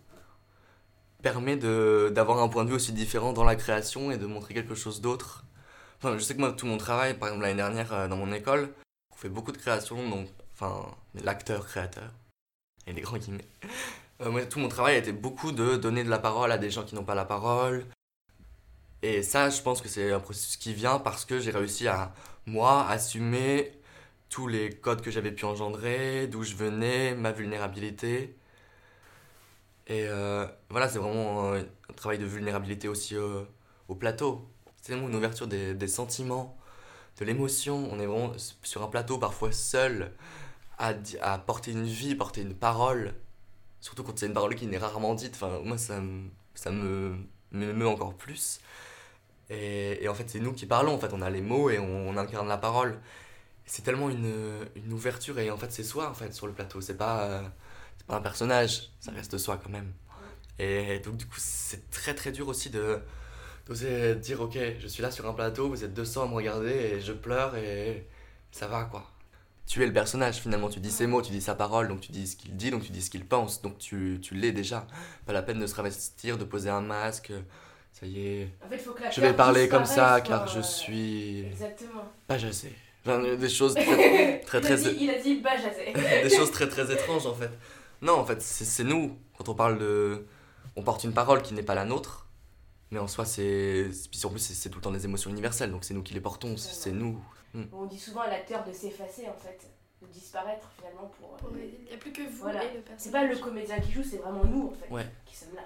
permet 1.23 1.57
d'avoir 1.57 2.41
un 2.41 2.49
point 2.49 2.65
de 2.65 2.69
vue 2.69 2.77
aussi 2.77 2.93
différent 2.93 3.33
dans 3.33 3.45
la 3.45 3.57
création 3.57 4.11
et 4.11 4.19
de 4.19 4.27
montrer 4.27 4.53
quelque 4.53 4.75
chose 4.75 5.01
d'autre 5.01 5.45
je 6.13 6.19
sais 6.19 6.35
que 6.35 6.41
moi, 6.41 6.53
tout 6.53 6.67
mon 6.67 6.79
travail, 6.79 7.15
par 7.15 7.29
exemple 7.29 7.45
l'année 7.45 7.57
dernière 7.57 7.93
euh, 7.93 8.09
dans 8.09 8.17
mon 8.17 8.33
école, 8.33 8.73
on 9.13 9.17
fait 9.17 9.29
beaucoup 9.29 9.53
de 9.53 9.59
créations, 9.59 10.09
donc, 10.09 10.29
enfin, 10.53 10.95
l'acteur, 11.15 11.67
créateur, 11.67 12.11
et 12.87 12.93
des 12.93 13.01
grands 13.01 13.19
guillemets. 13.19 13.49
Euh, 14.21 14.31
moi, 14.31 14.47
tout 14.47 14.61
mon 14.61 14.69
travail 14.69 14.95
a 14.95 14.99
été 14.99 15.11
beaucoup 15.11 15.51
de 15.51 15.75
donner 15.75 16.05
de 16.05 16.09
la 16.09 16.21
parole 16.21 16.53
à 16.53 16.57
des 16.57 16.71
gens 16.71 16.85
qui 16.85 16.95
n'ont 16.95 17.03
pas 17.03 17.17
la 17.17 17.25
parole. 17.25 17.85
Et 19.03 19.25
ça, 19.25 19.51
je 19.51 19.61
pense 19.61 19.83
que 19.83 19.89
c'est 19.89 20.13
un 20.13 20.21
processus 20.21 20.57
qui 20.57 20.73
vient 20.73 21.01
parce 21.01 21.25
que 21.25 21.41
j'ai 21.41 21.51
réussi 21.51 21.89
à, 21.89 22.15
moi, 22.47 22.87
assumer 22.89 23.73
tous 24.31 24.47
les 24.47 24.71
codes 24.71 25.03
que 25.03 25.11
j'avais 25.11 25.33
pu 25.33 25.45
engendrer, 25.47 26.29
d'où 26.29 26.45
je 26.45 26.55
venais, 26.55 27.17
ma 27.17 27.33
vulnérabilité. 27.33 28.37
Et 29.89 30.07
euh, 30.07 30.47
voilà, 30.71 30.89
c'est 30.89 30.99
vraiment 31.01 31.53
euh, 31.53 31.63
un 31.91 31.93
travail 31.95 32.19
de 32.19 32.25
vulnérabilité 32.27 32.87
aussi 32.87 33.17
au 33.17 33.95
plateau. 33.97 34.49
C'est 34.85 34.93
vraiment 34.93 35.09
une 35.09 35.15
ouverture 35.15 35.47
des, 35.47 35.73
des 35.73 35.89
sentiments, 35.89 36.59
de 37.19 37.25
l'émotion. 37.25 37.89
On 37.91 37.99
est 38.01 38.05
vraiment 38.05 38.35
sur 38.63 38.83
un 38.83 38.89
plateau, 38.89 39.17
parfois 39.17 39.51
seul, 39.51 40.13
à, 40.77 40.93
à 41.23 41.39
porter 41.39 41.71
une 41.71 41.87
vie, 41.87 42.15
porter 42.15 42.43
une 42.43 42.55
parole. 42.55 43.15
Surtout 43.81 44.03
quand 44.05 44.19
c'est 44.19 44.27
une 44.27 44.35
parole 44.35 44.55
qui 44.55 44.67
n'est 44.67 44.77
rarement 44.77 45.15
dite. 45.15 45.37
Enfin, 45.37 45.61
moi, 45.65 45.79
ça, 45.79 46.03
ça 46.55 46.71
me 46.71 47.17
m'émeut 47.51 47.89
encore 47.89 48.15
plus. 48.15 48.61
Et, 49.49 50.05
et 50.05 50.09
en 50.11 50.15
fait, 50.15 50.29
c'est 50.29 50.39
nous 50.39 50.53
qui 50.53 50.67
parlons. 50.67 50.93
En 50.93 50.99
fait, 50.99 51.15
on 51.15 51.23
a 51.23 51.31
les 51.31 51.41
mots 51.41 51.71
et 51.71 51.79
on, 51.79 52.15
incarne 52.19 52.47
la 52.47 52.59
parole. 52.59 53.01
C'est 53.65 53.85
tellement 53.85 54.11
une, 54.11 54.67
une 54.77 54.93
ouverture 54.93 55.39
et 55.39 55.51
en 55.51 55.57
fait, 55.57 55.73
c'est 55.73 55.83
soi 55.85 56.11
en 56.11 56.15
fait 56.15 56.35
sur 56.35 56.47
le 56.47 56.53
plateau. 56.53 56.83
C'est 56.83 56.99
pas, 56.99 57.43
c'est 57.97 58.07
pas 58.07 58.17
un 58.17 58.21
personnage, 58.21 58.91
ça 59.01 59.13
reste 59.13 59.39
soi 59.39 59.59
quand 59.63 59.71
même. 59.71 59.95
Et 60.59 60.99
donc, 61.01 61.17
du 61.17 61.25
coup, 61.27 61.39
c'est 61.39 61.91
très 61.91 62.15
très 62.15 62.33
dur 62.33 62.49
aussi 62.49 62.69
de 62.69 63.01
d'oser 63.67 64.15
dire 64.17 64.41
ok 64.41 64.59
je 64.79 64.87
suis 64.87 65.03
là 65.03 65.11
sur 65.11 65.27
un 65.29 65.33
plateau 65.33 65.69
vous 65.69 65.85
êtes 65.85 65.95
200 65.95 66.25
à 66.25 66.29
me 66.29 66.35
regarder 66.35 66.71
et 66.71 67.01
je 67.01 67.13
pleure 67.13 67.57
et 67.57 68.07
ça 68.51 68.67
va 68.67 68.85
quoi 68.85 69.11
tu 69.67 69.83
es 69.83 69.87
le 69.87 69.93
personnage 69.93 70.37
finalement 70.37 70.69
tu 70.69 70.81
dis 70.81 70.91
ses 70.91 71.07
mots 71.07 71.23
tu 71.23 71.33
dis 71.33 71.41
sa 71.41 71.55
parole 71.55 71.89
donc 71.89 72.01
tu 72.01 72.13
dis 72.13 72.27
ce 72.27 72.37
qu'il 72.37 72.55
dit 72.57 72.71
donc 72.71 72.83
tu 72.85 72.93
dis 72.93 73.01
ce 73.03 73.11
qu'il 73.11 73.25
pense 73.25 73.63
donc 73.63 73.79
tu, 73.79 74.19
tu 74.23 74.35
l'es 74.35 74.53
déjà 74.53 74.87
pas 75.27 75.33
la 75.33 75.43
peine 75.43 75.59
de 75.59 75.67
se 75.67 75.73
travestir 75.73 76.37
de 76.37 76.45
poser 76.45 76.69
un 76.71 76.83
masque 76.83 77.33
ça 77.93 78.07
y 78.07 78.27
est 78.27 78.49
En 78.65 78.69
fait, 78.69 78.79
faut 78.79 78.91
que 78.93 79.03
je 79.11 79.21
vais 79.21 79.33
parler 79.33 79.69
comme 79.69 79.85
ça 79.85 80.21
car 80.21 80.49
je 80.49 80.61
suis 80.61 81.47
Exactement. 81.47 82.03
pas 82.27 82.37
Enfin, 83.07 83.37
des 83.37 83.49
choses 83.49 83.75
très 83.75 84.41
très, 84.47 84.59
il, 84.59 84.67
a 84.67 84.77
très 84.77 84.77
dit, 84.77 84.97
il 85.01 85.11
a 85.11 85.19
dit 85.21 85.41
bajazé. 85.41 85.93
des 86.29 86.35
choses 86.35 86.51
très 86.51 86.69
très 86.69 86.91
étranges 86.93 87.27
en 87.27 87.35
fait. 87.35 87.51
Non, 88.03 88.15
en 88.15 88.25
fait, 88.25 88.41
c'est 88.41 88.65
c'est 88.65 88.83
nous. 88.83 89.17
Quand 89.37 89.49
on 89.49 89.55
parle 89.55 89.79
de. 89.79 90.25
On 90.75 90.83
porte 90.83 91.05
une 91.05 91.13
parole 91.13 91.43
qui 91.43 91.53
n'est 91.55 91.63
pas 91.63 91.75
la 91.75 91.85
nôtre, 91.85 92.24
mais 92.91 92.99
en 92.99 93.07
soi, 93.09 93.25
c'est. 93.25 93.89
Puis 94.11 94.25
en 94.25 94.31
plus, 94.31 94.39
c'est 94.41 94.69
tout 94.71 94.79
le 94.79 94.83
temps 94.83 94.93
des 94.93 95.05
émotions 95.05 95.31
universelles, 95.31 95.71
donc 95.71 95.85
c'est 95.85 95.95
nous 95.95 96.03
qui 96.03 96.15
les 96.15 96.21
portons, 96.21 96.57
c'est 96.57 96.93
nous. 96.93 97.23
On 97.73 97.87
dit 97.87 97.99
souvent 97.99 98.21
à 98.23 98.29
l'acteur 98.29 98.65
de 98.65 98.73
s'effacer 98.73 99.29
en 99.29 99.35
fait, 99.35 99.71
de 100.03 100.07
disparaître 100.09 100.69
finalement 100.77 101.07
pour. 101.19 101.35
euh, 101.53 101.57
Il 101.83 101.89
n'y 101.89 101.95
a 101.95 101.97
plus 101.99 102.13
que 102.13 102.23
vous 102.23 102.39
Voilà. 102.43 102.65
et 102.65 102.75
le 102.75 102.81
personnage. 102.81 102.99
C'est 103.01 103.11
pas 103.13 103.25
le 103.25 103.37
comédien 103.39 103.79
qui 103.81 103.93
joue, 103.93 104.03
c'est 104.03 104.17
vraiment 104.17 104.45
nous 104.45 104.69
en 104.69 104.73
fait 104.73 104.93
Ouais. 104.93 105.07
qui 105.25 105.37
sommes 105.37 105.55
là. 105.55 105.63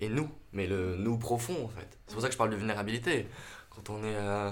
Et 0.00 0.08
nous, 0.08 0.28
mais 0.52 0.68
le 0.68 0.94
nous 0.96 1.18
profond 1.18 1.64
en 1.64 1.68
fait. 1.68 1.98
C'est 2.06 2.12
pour 2.12 2.22
ça 2.22 2.28
que 2.28 2.32
je 2.34 2.38
parle 2.38 2.50
de 2.50 2.56
vulnérabilité. 2.56 3.26
Quand 3.70 3.90
on 3.90 3.98
est 4.04 4.14
euh, 4.14 4.50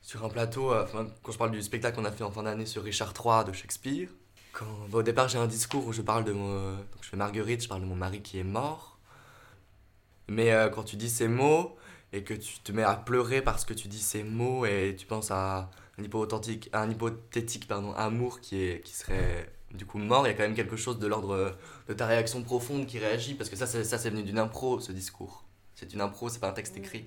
sur 0.00 0.24
un 0.24 0.28
plateau, 0.28 0.72
euh, 0.72 0.84
enfin, 0.84 1.08
quand 1.24 1.32
je 1.32 1.38
parle 1.38 1.50
du 1.50 1.60
spectacle 1.60 1.96
qu'on 1.96 2.04
a 2.04 2.12
fait 2.12 2.22
en 2.22 2.30
fin 2.30 2.44
d'année 2.44 2.66
sur 2.66 2.84
Richard 2.84 3.12
III 3.18 3.44
de 3.44 3.52
Shakespeare, 3.52 4.08
quand, 4.52 4.64
bah, 4.88 4.98
au 4.98 5.02
départ 5.02 5.28
j'ai 5.28 5.38
un 5.38 5.48
discours 5.48 5.84
où 5.88 5.92
je 5.92 6.02
parle 6.02 6.22
de 6.24 6.30
mon. 6.32 6.74
donc 6.76 6.86
je 7.02 7.08
fais 7.08 7.16
Marguerite, 7.16 7.64
je 7.64 7.68
parle 7.68 7.80
de 7.80 7.86
mon 7.86 7.96
mari 7.96 8.22
qui 8.22 8.38
est 8.38 8.44
mort. 8.44 8.95
Mais 10.28 10.52
euh, 10.52 10.68
quand 10.68 10.82
tu 10.84 10.96
dis 10.96 11.10
ces 11.10 11.28
mots 11.28 11.76
et 12.12 12.22
que 12.24 12.34
tu 12.34 12.58
te 12.60 12.72
mets 12.72 12.82
à 12.82 12.94
pleurer 12.96 13.42
parce 13.42 13.64
que 13.64 13.74
tu 13.74 13.88
dis 13.88 14.00
ces 14.00 14.22
mots 14.22 14.64
et 14.66 14.94
tu 14.98 15.06
penses 15.06 15.30
à 15.30 15.70
un, 15.98 16.02
hypothétique, 16.02 16.70
un 16.72 16.90
hypothétique 16.90 17.68
pardon, 17.68 17.92
amour 17.94 18.40
qui, 18.40 18.60
est, 18.62 18.80
qui 18.84 18.94
serait 18.94 19.50
du 19.72 19.86
coup 19.86 19.98
mort, 19.98 20.26
il 20.26 20.30
y 20.30 20.32
a 20.32 20.36
quand 20.36 20.44
même 20.44 20.54
quelque 20.54 20.76
chose 20.76 20.98
de 20.98 21.06
l'ordre 21.06 21.56
de 21.88 21.94
ta 21.94 22.06
réaction 22.06 22.42
profonde 22.42 22.86
qui 22.86 22.98
réagit 22.98 23.34
parce 23.34 23.50
que 23.50 23.56
ça, 23.56 23.66
c'est- 23.66 23.84
ça 23.84 23.98
c'est 23.98 24.10
venu 24.10 24.22
d'une 24.22 24.38
impro 24.38 24.80
ce 24.80 24.92
discours. 24.92 25.44
C'est 25.74 25.92
une 25.92 26.00
impro, 26.00 26.28
c'est 26.28 26.38
pas 26.38 26.48
un 26.48 26.52
texte 26.52 26.76
écrit. 26.76 27.06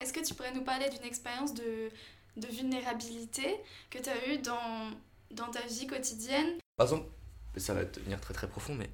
Est-ce 0.00 0.12
que 0.12 0.24
tu 0.24 0.34
pourrais 0.34 0.52
nous 0.54 0.62
parler 0.64 0.88
d'une 0.88 1.04
expérience 1.04 1.54
de, 1.54 1.90
de 2.36 2.46
vulnérabilité 2.46 3.56
que 3.90 3.98
tu 3.98 4.08
as 4.08 4.28
eue 4.28 4.38
dans, 4.38 4.90
dans 5.32 5.50
ta 5.50 5.60
vie 5.66 5.86
quotidienne? 5.86 6.58
Par 6.76 6.86
exemple, 6.86 7.08
ça 7.56 7.74
va 7.74 7.84
devenir 7.84 8.20
très 8.20 8.32
très 8.32 8.48
profond, 8.48 8.74
mais 8.74 8.88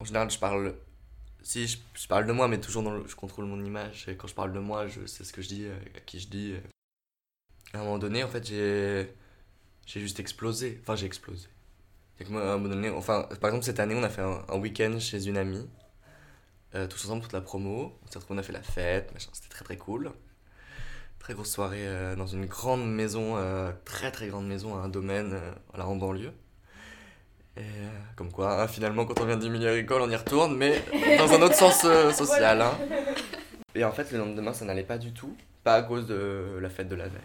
en 0.00 0.04
général, 0.04 0.30
je 0.30 0.38
parle 0.38 0.74
si 1.42 1.66
je, 1.66 2.08
parle 2.08 2.26
de 2.26 2.32
moi, 2.32 2.48
mais 2.48 2.60
toujours 2.60 2.82
dans 2.82 2.92
le, 2.92 3.06
je 3.06 3.16
contrôle 3.16 3.46
mon 3.46 3.62
image. 3.64 4.08
Et 4.08 4.16
quand 4.16 4.26
je 4.26 4.34
parle 4.34 4.52
de 4.52 4.58
moi, 4.58 4.86
je 4.86 5.06
sais 5.06 5.24
ce 5.24 5.32
que 5.32 5.42
je 5.42 5.48
dis, 5.48 5.64
euh, 5.64 5.74
à 5.96 6.00
qui 6.00 6.20
je 6.20 6.28
dis. 6.28 6.52
euh. 6.52 6.60
À 7.72 7.80
un 7.80 7.84
moment 7.84 7.98
donné, 7.98 8.24
en 8.24 8.28
fait, 8.28 8.46
j'ai 8.46 9.12
j'ai 9.86 10.00
juste 10.00 10.20
explosé. 10.20 10.78
Enfin, 10.82 10.96
j'ai 10.96 11.06
explosé. 11.06 11.48
C'est 12.16 12.24
que 12.24 12.30
moi, 12.30 12.42
à 12.42 12.54
un 12.54 12.58
moment 12.58 12.68
donné, 12.74 12.90
enfin, 12.90 13.28
par 13.40 13.50
exemple, 13.50 13.64
cette 13.64 13.80
année, 13.80 13.94
on 13.94 14.02
a 14.02 14.08
fait 14.08 14.22
un, 14.22 14.58
week-end 14.58 14.98
chez 15.00 15.26
une 15.26 15.36
amie. 15.36 15.68
euh, 16.74 16.86
tous 16.86 17.04
ensemble, 17.06 17.22
toute 17.22 17.32
la 17.32 17.40
promo. 17.40 17.98
On 18.04 18.10
s'est 18.10 18.18
retrouvés, 18.18 18.38
on 18.38 18.40
a 18.40 18.44
fait 18.44 18.52
la 18.52 18.62
fête, 18.62 19.12
machin. 19.12 19.30
C'était 19.32 19.48
très 19.48 19.64
très 19.64 19.76
cool. 19.76 20.12
Très 21.18 21.34
grosse 21.34 21.50
soirée 21.52 21.86
dans 22.16 22.26
une 22.26 22.46
grande 22.46 22.90
maison, 22.90 23.36
très 23.84 24.10
très 24.10 24.28
grande 24.28 24.48
maison, 24.48 24.76
à 24.76 24.84
un 24.84 24.88
domaine, 24.88 25.38
voilà, 25.68 25.86
en 25.86 25.96
banlieue. 25.96 26.32
Et 27.60 27.62
euh, 27.62 27.88
comme 28.16 28.32
quoi, 28.32 28.62
hein, 28.62 28.68
finalement, 28.68 29.04
quand 29.04 29.20
on 29.20 29.26
vient 29.26 29.36
du 29.36 29.50
milieu 29.50 29.68
agricole, 29.68 30.00
on 30.00 30.10
y 30.10 30.16
retourne, 30.16 30.56
mais 30.56 30.82
dans 31.18 31.30
un 31.30 31.42
autre 31.42 31.54
sens 31.54 31.82
euh, 31.84 32.10
social. 32.12 32.62
hein. 32.62 32.72
Et 33.74 33.84
en 33.84 33.92
fait, 33.92 34.10
le 34.12 34.18
lendemain, 34.18 34.54
ça 34.54 34.64
n'allait 34.64 34.82
pas 34.82 34.96
du 34.96 35.12
tout. 35.12 35.36
Pas 35.62 35.74
à 35.74 35.82
cause 35.82 36.06
de 36.06 36.58
la 36.58 36.70
fête 36.70 36.88
de 36.88 36.94
la 36.94 37.08
veille. 37.08 37.20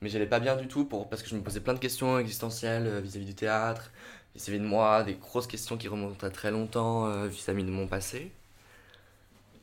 Mais 0.00 0.08
j'allais 0.08 0.26
pas 0.26 0.40
bien 0.40 0.56
du 0.56 0.66
tout 0.66 0.84
pour, 0.84 1.08
parce 1.08 1.22
que 1.22 1.28
je 1.28 1.36
me 1.36 1.42
posais 1.42 1.60
plein 1.60 1.74
de 1.74 1.78
questions 1.78 2.18
existentielles 2.18 2.88
euh, 2.88 3.00
vis-à-vis 3.00 3.24
du 3.24 3.34
théâtre, 3.36 3.92
vis-à-vis 4.34 4.58
de 4.58 4.64
moi, 4.64 5.04
des 5.04 5.14
grosses 5.14 5.46
questions 5.46 5.76
qui 5.76 5.86
remontent 5.86 6.26
à 6.26 6.30
très 6.30 6.50
longtemps 6.50 7.08
vis-à-vis 7.26 7.62
de 7.64 7.70
mon 7.70 7.86
passé. 7.86 8.32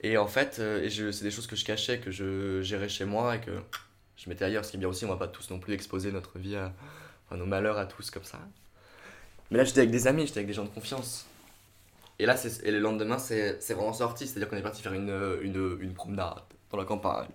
Et 0.02 0.18
en 0.18 0.28
fait, 0.28 0.56
c'est 0.56 1.24
des 1.24 1.32
choses 1.32 1.46
que 1.46 1.56
je 1.56 1.64
cachais, 1.66 2.00
que 2.00 2.10
je 2.10 2.62
gérais 2.62 2.90
chez 2.90 3.06
moi 3.06 3.36
et 3.36 3.40
que 3.42 3.52
je 4.18 4.30
mettais 4.30 4.46
ailleurs. 4.46 4.66
Ce 4.66 4.72
qui 4.72 4.78
est 4.78 4.80
bien 4.80 4.90
aussi, 4.90 5.06
on 5.06 5.10
va 5.10 5.18
pas 5.18 5.28
tous 5.28 5.52
non 5.52 5.60
plus 5.60 5.74
exposer 5.74 6.12
notre 6.12 6.40
vie 6.40 6.56
à 6.56 6.74
enfin, 7.28 7.38
nos 7.38 7.46
malheurs 7.46 7.78
à 7.78 7.86
tous 7.86 8.10
comme 8.10 8.24
ça. 8.24 8.40
Mais 9.54 9.60
là, 9.60 9.66
j'étais 9.66 9.82
avec 9.82 9.92
des 9.92 10.08
amis, 10.08 10.26
j'étais 10.26 10.40
avec 10.40 10.48
des 10.48 10.54
gens 10.54 10.64
de 10.64 10.70
confiance. 10.70 11.28
Et 12.18 12.26
là, 12.26 12.36
et 12.64 12.72
le 12.72 12.80
lendemain, 12.80 13.20
c'est 13.20 13.60
vraiment 13.74 13.94
sorti. 13.94 14.28
C'est-à-dire 14.28 14.50
qu'on 14.50 14.58
est 14.58 14.64
parti 14.64 14.82
faire 14.82 14.94
une, 14.94 15.14
une, 15.44 15.78
une 15.80 15.94
promenade 15.94 16.42
dans 16.72 16.78
la 16.78 16.86
campagne. 16.86 17.30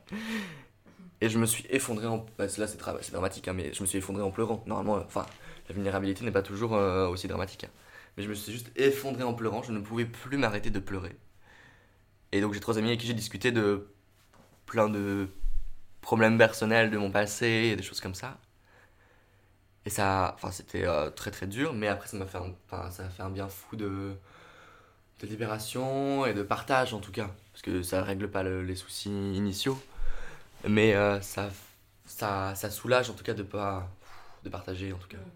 Et 1.20 1.28
je 1.28 1.38
me 1.38 1.46
suis 1.46 1.64
effondré 1.70 2.06
en. 2.06 2.26
bah, 2.38 2.46
là, 2.58 2.66
c'est 2.66 2.76
dra- 2.78 2.98
c'est 3.02 3.12
dramatique, 3.12 3.46
hein, 3.48 3.52
mais 3.52 3.72
je 3.72 3.82
me 3.82 3.86
suis 3.86 3.98
effondré 3.98 4.22
en 4.22 4.30
pleurant. 4.32 4.64
Normalement, 4.66 4.96
enfin, 5.06 5.26
la 5.68 5.74
vulnérabilité 5.74 6.24
n'est 6.24 6.32
pas 6.32 6.42
toujours 6.42 6.74
euh, 6.74 7.08
aussi 7.08 7.28
dramatique. 7.28 7.64
hein. 7.64 7.70
Mais 8.16 8.24
je 8.24 8.28
me 8.28 8.34
suis 8.34 8.52
juste 8.52 8.70
effondré 8.76 9.22
en 9.22 9.34
pleurant. 9.34 9.62
Je 9.62 9.72
ne 9.72 9.80
pouvais 9.80 10.04
plus 10.06 10.38
m'arrêter 10.38 10.70
de 10.70 10.80
pleurer. 10.80 11.16
Et 12.32 12.40
donc, 12.40 12.54
j'ai 12.54 12.60
trois 12.60 12.78
amis 12.78 12.88
avec 12.88 13.00
qui 13.00 13.06
j'ai 13.06 13.14
discuté 13.14 13.52
de 13.52 13.88
plein 14.66 14.88
de 14.88 15.28
problèmes 16.02 16.38
personnels 16.38 16.90
de 16.90 16.98
mon 16.98 17.10
passé 17.10 17.46
et 17.72 17.76
des 17.76 17.82
choses 17.82 18.00
comme 18.00 18.14
ça. 18.14 18.38
Et 19.88 19.90
ça, 19.90 20.32
enfin, 20.34 20.50
c'était 20.52 20.84
euh, 20.86 21.08
très 21.10 21.30
très 21.30 21.46
dur, 21.46 21.72
mais 21.72 21.88
après, 21.88 22.06
ça 22.08 22.18
m'a 22.18 22.26
fait, 22.26 22.36
un- 22.36 22.52
enfin, 22.66 22.90
ça 22.90 23.06
a 23.06 23.08
fait 23.08 23.22
un 23.22 23.30
bien 23.30 23.48
fou 23.48 23.74
de, 23.74 24.12
de 25.20 25.26
libération 25.26 26.26
et 26.26 26.34
de 26.34 26.42
partage 26.42 26.94
en 26.94 27.00
tout 27.00 27.12
cas. 27.12 27.30
Parce 27.52 27.62
que 27.62 27.82
ça 27.82 28.02
règle 28.02 28.30
pas 28.30 28.42
le- 28.42 28.62
les 28.62 28.76
soucis 28.76 29.08
initiaux, 29.10 29.78
mais 30.68 30.94
euh, 30.94 31.20
ça, 31.22 31.50
ça, 32.06 32.54
ça 32.56 32.70
soulage 32.70 33.10
en 33.10 33.14
tout 33.14 33.24
cas 33.24 33.34
de 33.34 33.42
pas 33.44 33.88
de 34.44 34.50
partager 34.50 34.92
en 34.92 34.98
tout 34.98 35.08
cas. 35.08 35.18
Mm. 35.18 35.30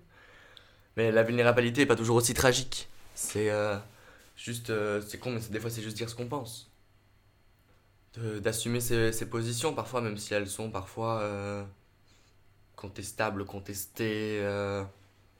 Mais 0.96 1.12
la 1.12 1.22
vulnérabilité 1.22 1.82
est 1.82 1.86
pas 1.86 1.96
toujours 1.96 2.16
aussi 2.16 2.34
tragique. 2.34 2.88
C'est 3.14 3.50
euh, 3.50 3.76
juste, 4.36 4.70
euh, 4.70 5.00
c'est 5.00 5.18
con, 5.18 5.32
mais 5.32 5.40
des 5.50 5.60
fois 5.60 5.70
c'est 5.70 5.82
juste 5.82 5.96
dire 5.96 6.08
ce 6.10 6.14
qu'on 6.14 6.28
pense. 6.28 6.70
D'assumer 8.16 8.80
ses, 8.80 9.10
ses 9.12 9.26
positions 9.30 9.74
parfois, 9.74 10.02
même 10.02 10.18
si 10.18 10.34
elles 10.34 10.46
sont 10.48 10.70
parfois 10.70 11.20
contestables, 12.82 13.44
contestées, 13.46 14.40
euh, 14.42 14.84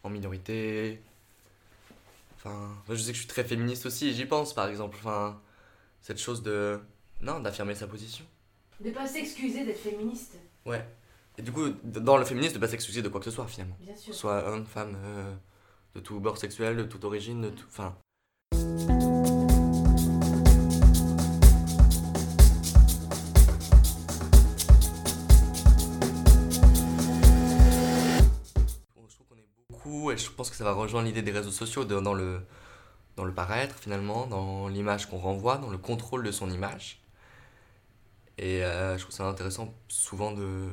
en 0.04 0.11
minorité. 0.11 1.02
Enfin, 2.37 2.70
je 2.88 2.94
sais 2.94 3.11
que 3.11 3.16
je 3.16 3.22
suis 3.22 3.28
très 3.28 3.44
féministe 3.44 3.84
aussi, 3.87 4.08
et 4.08 4.12
j'y 4.12 4.25
pense 4.25 4.54
par 4.54 4.68
exemple. 4.68 4.96
Enfin, 5.00 5.40
cette 6.00 6.18
chose 6.18 6.42
de. 6.42 6.80
Non, 7.20 7.40
d'affirmer 7.40 7.75
sa 7.75 7.87
position. 7.87 8.25
De 8.80 8.90
pas 8.90 9.06
s'excuser 9.06 9.64
d'être 9.64 9.78
féministe, 9.78 10.38
Ouais. 10.64 10.84
Et 11.38 11.42
du 11.42 11.50
coup, 11.50 11.70
dans 11.82 12.16
le 12.16 12.25
féminisme, 12.25 12.54
de 12.54 12.58
pas 12.61 12.68
s'excuser 12.68 13.02
de 13.02 13.08
quoi 13.08 13.20
que 13.20 13.25
ce 13.25 13.30
soit 13.30 13.46
finalement. 13.46 13.76
bien 13.80 13.96
sûr. 13.96 14.14
Soit 14.14 14.46
homme, 14.49 14.66
femme, 14.66 14.96
euh, 15.04 15.34
de 15.94 16.00
tout 16.00 16.20
bord 16.20 16.37
sexuel, 16.37 16.76
de 16.76 16.84
toute 16.84 17.04
origine, 17.04 17.42
de 17.42 17.50
tout. 17.50 17.66
Enfin. 17.68 17.96
Et 30.12 30.19
je 30.19 30.31
pense 30.31 30.50
que 30.50 30.57
ça 30.57 30.64
va 30.64 30.73
rejoindre 30.73 31.07
l'idée 31.07 31.23
des 31.23 31.33
réseaux 31.33 31.50
sociaux 31.50 31.85
de- 31.85 32.00
dans, 32.00 32.14
le, 32.14 32.40
dans 33.16 33.25
le 33.25 33.33
paraître 33.33 33.76
finalement, 33.78 34.26
dans 34.26 34.69
l'image 34.69 35.07
qu'on 35.07 35.19
renvoie, 35.19 35.59
dans 35.59 35.71
le 35.71 35.78
contrôle 35.78 36.25
de 36.25 36.31
son 36.33 36.50
image. 36.50 37.00
Et 38.38 38.64
euh, 38.64 38.97
je 38.97 39.02
trouve 39.02 39.14
ça 39.14 39.25
intéressant 39.25 39.73
souvent 39.88 40.33
de, 40.33 40.69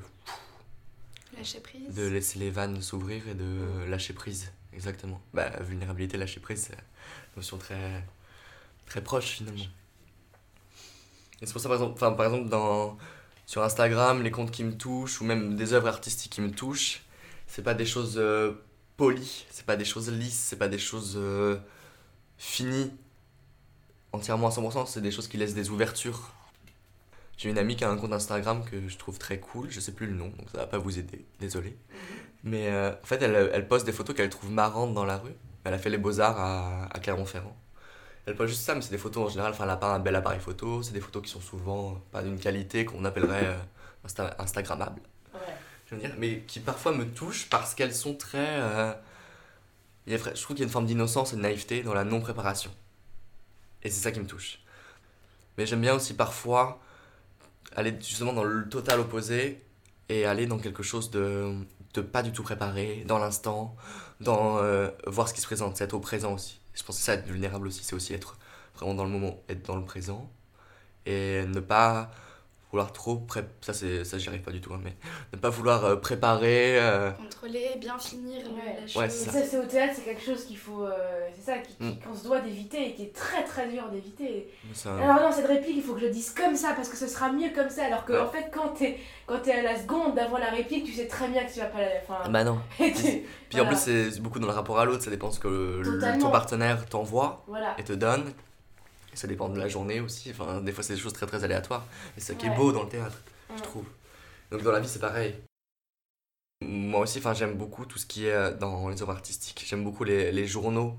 Lâcher 1.37 1.59
prise. 1.59 1.93
de 1.93 2.07
laisser 2.07 2.39
les 2.39 2.49
vannes 2.51 2.81
s'ouvrir 2.81 3.27
et 3.27 3.33
de 3.33 3.85
lâcher 3.87 4.13
prise. 4.13 4.51
Exactement. 4.73 5.21
Bah, 5.33 5.49
vulnérabilité, 5.61 6.17
lâcher 6.17 6.39
prise, 6.39 6.67
c'est 6.67 6.73
une 6.73 7.37
notion 7.37 7.57
très, 7.57 8.03
très 8.85 9.01
proche 9.03 9.25
finalement. 9.25 9.65
Et 11.41 11.45
c'est 11.45 11.53
pour 11.53 11.61
ça, 11.61 11.69
par 11.69 11.77
exemple, 11.81 11.99
par 12.15 12.25
exemple 12.25 12.49
dans, 12.49 12.97
sur 13.45 13.63
Instagram, 13.63 14.21
les 14.23 14.31
comptes 14.31 14.51
qui 14.51 14.63
me 14.63 14.75
touchent, 14.77 15.21
ou 15.21 15.25
même 15.25 15.55
des 15.55 15.73
œuvres 15.73 15.87
artistiques 15.87 16.31
qui 16.31 16.41
me 16.41 16.51
touchent, 16.51 17.03
c'est 17.47 17.63
pas 17.63 17.73
des 17.73 17.85
choses 17.85 18.15
euh, 18.17 18.53
polies, 18.99 19.45
c'est 19.49 19.65
pas 19.65 19.77
des 19.77 19.85
choses 19.85 20.09
lisses, 20.11 20.37
c'est 20.49 20.57
pas 20.63 20.67
des 20.67 20.77
choses 20.77 21.13
euh, 21.17 21.57
finies 22.37 22.91
entièrement 24.11 24.47
à 24.47 24.51
100%, 24.51 24.85
c'est 24.87 25.01
des 25.01 25.11
choses 25.11 25.27
qui 25.27 25.37
laissent 25.37 25.55
des 25.55 25.69
ouvertures. 25.69 26.31
J'ai 27.37 27.49
une 27.49 27.57
amie 27.57 27.75
qui 27.77 27.85
a 27.85 27.89
un 27.89 27.95
compte 27.97 28.11
Instagram 28.11 28.63
que 28.69 28.87
je 28.89 28.97
trouve 28.97 29.17
très 29.17 29.39
cool, 29.39 29.69
je 29.71 29.79
sais 29.79 29.93
plus 29.93 30.07
le 30.07 30.13
nom, 30.13 30.27
donc 30.27 30.47
ça 30.51 30.57
va 30.59 30.67
pas 30.67 30.77
vous 30.77 30.99
aider, 30.99 31.25
désolé. 31.39 31.77
Mais 32.43 32.67
euh, 32.67 32.91
en 33.01 33.05
fait, 33.05 33.21
elle, 33.21 33.49
elle 33.53 33.67
poste 33.67 33.85
des 33.85 33.93
photos 33.93 34.15
qu'elle 34.15 34.29
trouve 34.29 34.51
marrantes 34.51 34.93
dans 34.93 35.05
la 35.05 35.17
rue. 35.17 35.33
Elle 35.63 35.73
a 35.73 35.77
fait 35.79 35.89
les 35.89 35.97
beaux-arts 35.97 36.39
à, 36.39 36.85
à 36.93 36.99
Clermont-Ferrand. 36.99 37.55
Elle 38.25 38.35
poste 38.35 38.49
juste 38.51 38.63
ça, 38.65 38.75
mais 38.75 38.81
c'est 38.81 38.91
des 38.91 38.97
photos 38.97 39.25
en 39.27 39.29
général. 39.29 39.53
Enfin, 39.53 39.63
elle 39.63 39.69
n'a 39.69 39.77
pas 39.77 39.93
un 39.93 39.99
bel 39.99 40.15
appareil 40.15 40.39
photo, 40.41 40.83
c'est 40.83 40.93
des 40.93 41.01
photos 41.01 41.23
qui 41.23 41.29
sont 41.29 41.41
souvent 41.41 42.01
pas 42.11 42.21
d'une 42.23 42.39
qualité 42.39 42.85
qu'on 42.85 43.05
appellerait 43.05 43.45
euh, 43.47 43.57
insta- 44.07 44.35
Instagrammable. 44.39 45.01
Je 45.89 45.95
veux 45.95 46.01
dire, 46.01 46.13
mais 46.19 46.41
qui 46.41 46.59
parfois 46.59 46.91
me 46.91 47.05
touchent 47.05 47.49
parce 47.49 47.73
qu'elles 47.73 47.95
sont 47.95 48.13
très. 48.13 48.59
euh, 48.61 48.93
je 50.07 50.17
trouve 50.17 50.55
qu'il 50.55 50.59
y 50.59 50.61
a 50.61 50.65
une 50.65 50.71
forme 50.71 50.85
d'innocence 50.85 51.33
et 51.33 51.35
de 51.35 51.41
naïveté 51.41 51.81
dans 51.81 51.93
la 51.93 52.03
non-préparation. 52.03 52.71
Et 53.83 53.89
c'est 53.89 54.01
ça 54.01 54.11
qui 54.11 54.19
me 54.19 54.27
touche. 54.27 54.59
Mais 55.57 55.65
j'aime 55.65 55.81
bien 55.81 55.95
aussi 55.95 56.13
parfois 56.13 56.79
aller 57.75 57.95
justement 57.99 58.33
dans 58.33 58.43
le 58.43 58.67
total 58.69 58.99
opposé 58.99 59.63
et 60.09 60.25
aller 60.25 60.47
dans 60.47 60.59
quelque 60.59 60.83
chose 60.83 61.11
de, 61.11 61.53
de 61.93 62.01
pas 62.01 62.23
du 62.23 62.31
tout 62.31 62.43
préparé, 62.43 63.03
dans 63.07 63.19
l'instant, 63.19 63.75
dans 64.19 64.57
euh, 64.57 64.89
voir 65.07 65.27
ce 65.27 65.33
qui 65.33 65.41
se 65.41 65.45
présente, 65.45 65.77
c'est 65.77 65.83
être 65.85 65.93
au 65.93 65.99
présent 65.99 66.33
aussi. 66.33 66.59
Je 66.73 66.83
pense 66.83 66.97
que 66.97 67.03
ça, 67.03 67.13
être 67.13 67.27
vulnérable 67.27 67.67
aussi, 67.67 67.83
c'est 67.83 67.95
aussi 67.95 68.13
être 68.13 68.37
vraiment 68.75 68.95
dans 68.95 69.03
le 69.03 69.11
moment, 69.11 69.41
être 69.49 69.65
dans 69.65 69.75
le 69.75 69.85
présent 69.85 70.29
et 71.05 71.45
ne 71.47 71.59
pas 71.59 72.11
vouloir 72.71 72.93
trop 72.93 73.15
pré 73.17 73.41
ça 73.61 73.73
c'est 73.73 74.03
ça 74.03 74.17
j'y 74.19 74.27
arrive 74.29 74.41
pas 74.41 74.51
du 74.51 74.61
tout 74.61 74.71
hein, 74.73 74.79
mais 74.83 74.95
ne 75.33 75.37
pas 75.39 75.49
vouloir 75.49 75.85
euh, 75.85 75.95
préparer 75.95 76.79
euh, 76.79 77.09
Contrôler, 77.11 77.71
bien 77.79 77.97
finir 77.97 78.45
Ouais. 78.51 78.75
la 78.81 78.87
chose. 78.87 79.01
Ouais, 79.01 79.09
ça, 79.09 79.31
c'est 79.43 79.57
au 79.57 79.63
théâtre, 79.65 79.93
c'est 79.95 80.03
quelque 80.03 80.21
chose 80.23 80.45
qu'il 80.45 80.57
faut. 80.57 80.83
euh, 80.83 81.27
c'est 81.35 81.41
ça 81.51 81.57
Mm. 81.79 81.91
qu'on 82.05 82.15
se 82.15 82.23
doit 82.23 82.39
d'éviter 82.41 82.89
et 82.89 82.93
qui 82.93 83.03
est 83.03 83.15
très 83.15 83.43
très 83.43 83.67
dur 83.69 83.89
d'éviter. 83.91 84.49
ça- 84.73 84.93
Alors, 84.95 85.21
non, 85.21 85.31
cette 85.31 85.47
réplique, 85.47 85.75
il 85.77 85.81
faut 85.81 85.93
que 85.93 86.01
je 86.01 86.05
le 86.05 86.11
dise 86.11 86.31
comme 86.31 86.55
ça 86.55 86.73
parce 86.75 86.89
que 86.89 86.97
ce 86.97 87.07
sera 87.07 87.31
mieux 87.31 87.49
comme 87.55 87.69
ça. 87.69 87.85
Alors 87.85 88.05
que, 88.05 88.13
Ouais. 88.13 88.19
en 88.19 88.29
fait, 88.29 88.49
quand 88.53 88.69
t'es, 88.69 88.97
quand 89.25 89.39
t'es 89.39 89.53
à 89.53 89.61
la 89.63 89.79
seconde 89.79 90.15
d'avant 90.15 90.37
la 90.37 90.49
réplique, 90.49 90.85
tu 90.85 90.93
sais 90.93 91.07
très 91.07 91.27
bien 91.27 91.43
que 91.45 91.51
tu 91.53 91.59
vas 91.59 91.65
pas 91.67 91.79
la. 91.81 91.87
Ah 92.09 92.29
bah 92.29 92.43
non 92.43 92.59
tu- 92.77 93.23
puis 93.49 93.59
en 93.61 93.65
plus 93.65 93.77
c'est 93.77 94.19
beaucoup 94.21 94.39
dans 94.39 94.47
le 94.47 94.53
rapport 94.53 94.79
à 94.79 94.85
l'autre 94.85 95.03
ça 95.03 95.09
dépend 95.09 95.31
ce 95.31 95.39
que 95.39 95.47
le- 95.83 96.19
ton 96.19 96.29
partenaire 96.31 96.85
t'envoie 96.87 97.43
Voilà. 97.47 97.75
et 97.77 97.83
te 97.83 97.93
donne 97.93 98.31
ça 99.19 99.27
dépend 99.27 99.49
de 99.49 99.59
la 99.59 99.67
journée 99.67 99.99
aussi 100.01 100.31
enfin 100.31 100.61
des 100.61 100.71
fois 100.71 100.83
c'est 100.83 100.95
des 100.95 100.99
choses 100.99 101.13
très 101.13 101.27
très 101.27 101.43
aléatoires 101.43 101.85
et 102.17 102.19
c'est 102.21 102.33
ça 102.33 102.35
qui 102.35 102.47
est 102.47 102.49
beau 102.51 102.71
dans 102.71 102.83
le 102.83 102.89
théâtre 102.89 103.17
je 103.57 103.61
trouve 103.63 103.85
donc 104.51 104.63
dans 104.63 104.71
la 104.71 104.79
vie 104.79 104.89
c'est 104.89 104.99
pareil 104.99 105.35
moi 106.61 107.01
aussi 107.01 107.19
enfin 107.19 107.33
j'aime 107.33 107.55
beaucoup 107.55 107.85
tout 107.85 107.97
ce 107.97 108.05
qui 108.05 108.25
est 108.27 108.33
euh, 108.33 108.53
dans 108.53 108.89
les 108.89 109.01
œuvres 109.01 109.11
artistiques 109.13 109.63
j'aime 109.67 109.83
beaucoup 109.83 110.03
les, 110.03 110.31
les 110.31 110.45
journaux 110.47 110.97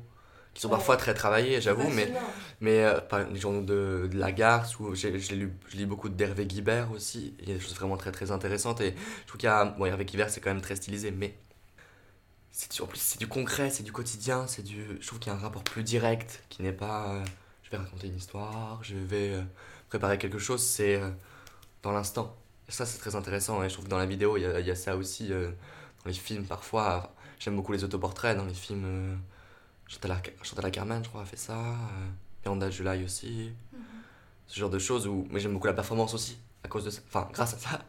qui 0.54 0.60
sont 0.62 0.68
Ouais. 0.68 0.76
parfois 0.76 0.96
très 0.96 1.14
travaillés 1.14 1.60
j'avoue 1.60 1.88
mais 1.90 2.12
mais 2.60 2.84
euh, 2.84 3.00
par 3.00 3.28
les 3.28 3.38
journaux 3.40 3.62
de, 3.62 4.08
de 4.12 4.18
la 4.18 4.32
Garce, 4.32 4.72
je 4.94 5.76
lis 5.76 5.86
beaucoup 5.86 6.08
d'Hervé 6.10 6.46
Guibert 6.46 6.90
aussi. 6.92 7.34
Il 7.40 7.48
y 7.48 7.52
a 7.52 7.54
des 7.54 7.60
choses 7.60 7.74
vraiment 7.76 7.96
très 7.96 8.12
très 8.12 8.30
intéressantes. 8.32 8.80
Et 8.82 8.94
je 9.22 9.26
trouve 9.28 9.38
qu'il 9.40 9.46
y 9.46 9.50
a. 9.50 9.64
Bon, 9.64 9.86
Hervé 9.86 10.04
Guibert, 10.04 10.28
c'est 10.28 10.40
quand 10.42 10.50
même 10.52 10.60
très 10.60 10.76
stylisé, 10.76 11.10
mais. 11.10 11.34
C'est 12.52 12.72
du, 12.74 12.82
en 12.82 12.86
plus, 12.86 13.00
c'est 13.00 13.18
du 13.18 13.28
concret, 13.28 13.70
c'est 13.70 13.82
du 13.82 13.92
quotidien. 13.92 14.46
c'est 14.46 14.62
du 14.62 14.84
Je 15.00 15.06
trouve 15.06 15.18
qu'il 15.18 15.32
y 15.32 15.34
a 15.34 15.38
un 15.38 15.40
rapport 15.40 15.62
plus 15.64 15.82
direct 15.82 16.42
qui 16.48 16.62
n'est 16.62 16.72
pas. 16.72 17.14
euh, 17.14 17.24
je 17.70 17.76
vais 17.76 17.82
raconter 17.82 18.06
une 18.08 18.16
histoire, 18.16 18.82
je 18.82 18.96
vais 18.96 19.34
euh, 19.34 19.42
préparer 19.88 20.18
quelque 20.18 20.38
chose, 20.38 20.62
c'est 20.64 20.96
euh, 21.00 21.10
dans 21.82 21.92
l'instant. 21.92 22.36
Et 22.68 22.72
ça, 22.72 22.86
c'est 22.86 22.98
très 22.98 23.14
intéressant. 23.16 23.62
Et 23.62 23.68
je 23.68 23.74
trouve 23.74 23.86
que 23.86 23.90
dans 23.90 23.98
la 23.98 24.06
vidéo, 24.06 24.36
il 24.36 24.42
y 24.42 24.46
a, 24.46 24.60
il 24.60 24.66
y 24.66 24.70
a 24.70 24.76
ça 24.76 24.96
aussi. 24.96 25.32
euh, 25.32 25.50
dans 26.04 26.08
les 26.08 26.12
films, 26.14 26.44
parfois. 26.46 27.12
J'aime 27.38 27.56
beaucoup 27.56 27.72
les 27.72 27.84
autoportraits 27.84 28.36
dans 28.36 28.44
les 28.44 28.54
films. 28.54 29.18
Chantal, 29.86 30.12
Ar- 30.12 30.22
Chantal 30.42 30.66
Ackerman, 30.66 31.02
je 31.04 31.08
crois, 31.08 31.22
a 31.22 31.24
fait 31.24 31.36
ça. 31.36 31.58
Miranda 32.44 32.70
July 32.70 33.04
aussi. 33.04 33.52
Mm. 33.72 33.76
ce 34.46 34.58
genre 34.60 34.70
de 34.70 34.78
choses 34.78 35.06
où 35.06 35.26
mais 35.30 35.40
j'aime 35.40 35.52
beaucoup 35.52 35.66
la 35.66 35.72
performance 35.74 36.14
aussi 36.14 36.38
à 36.64 36.68
cause 36.68 36.84
de 36.84 36.90
ça 36.90 37.00
enfin 37.08 37.28
grâce 37.32 37.54
à 37.54 37.58
ça 37.58 37.80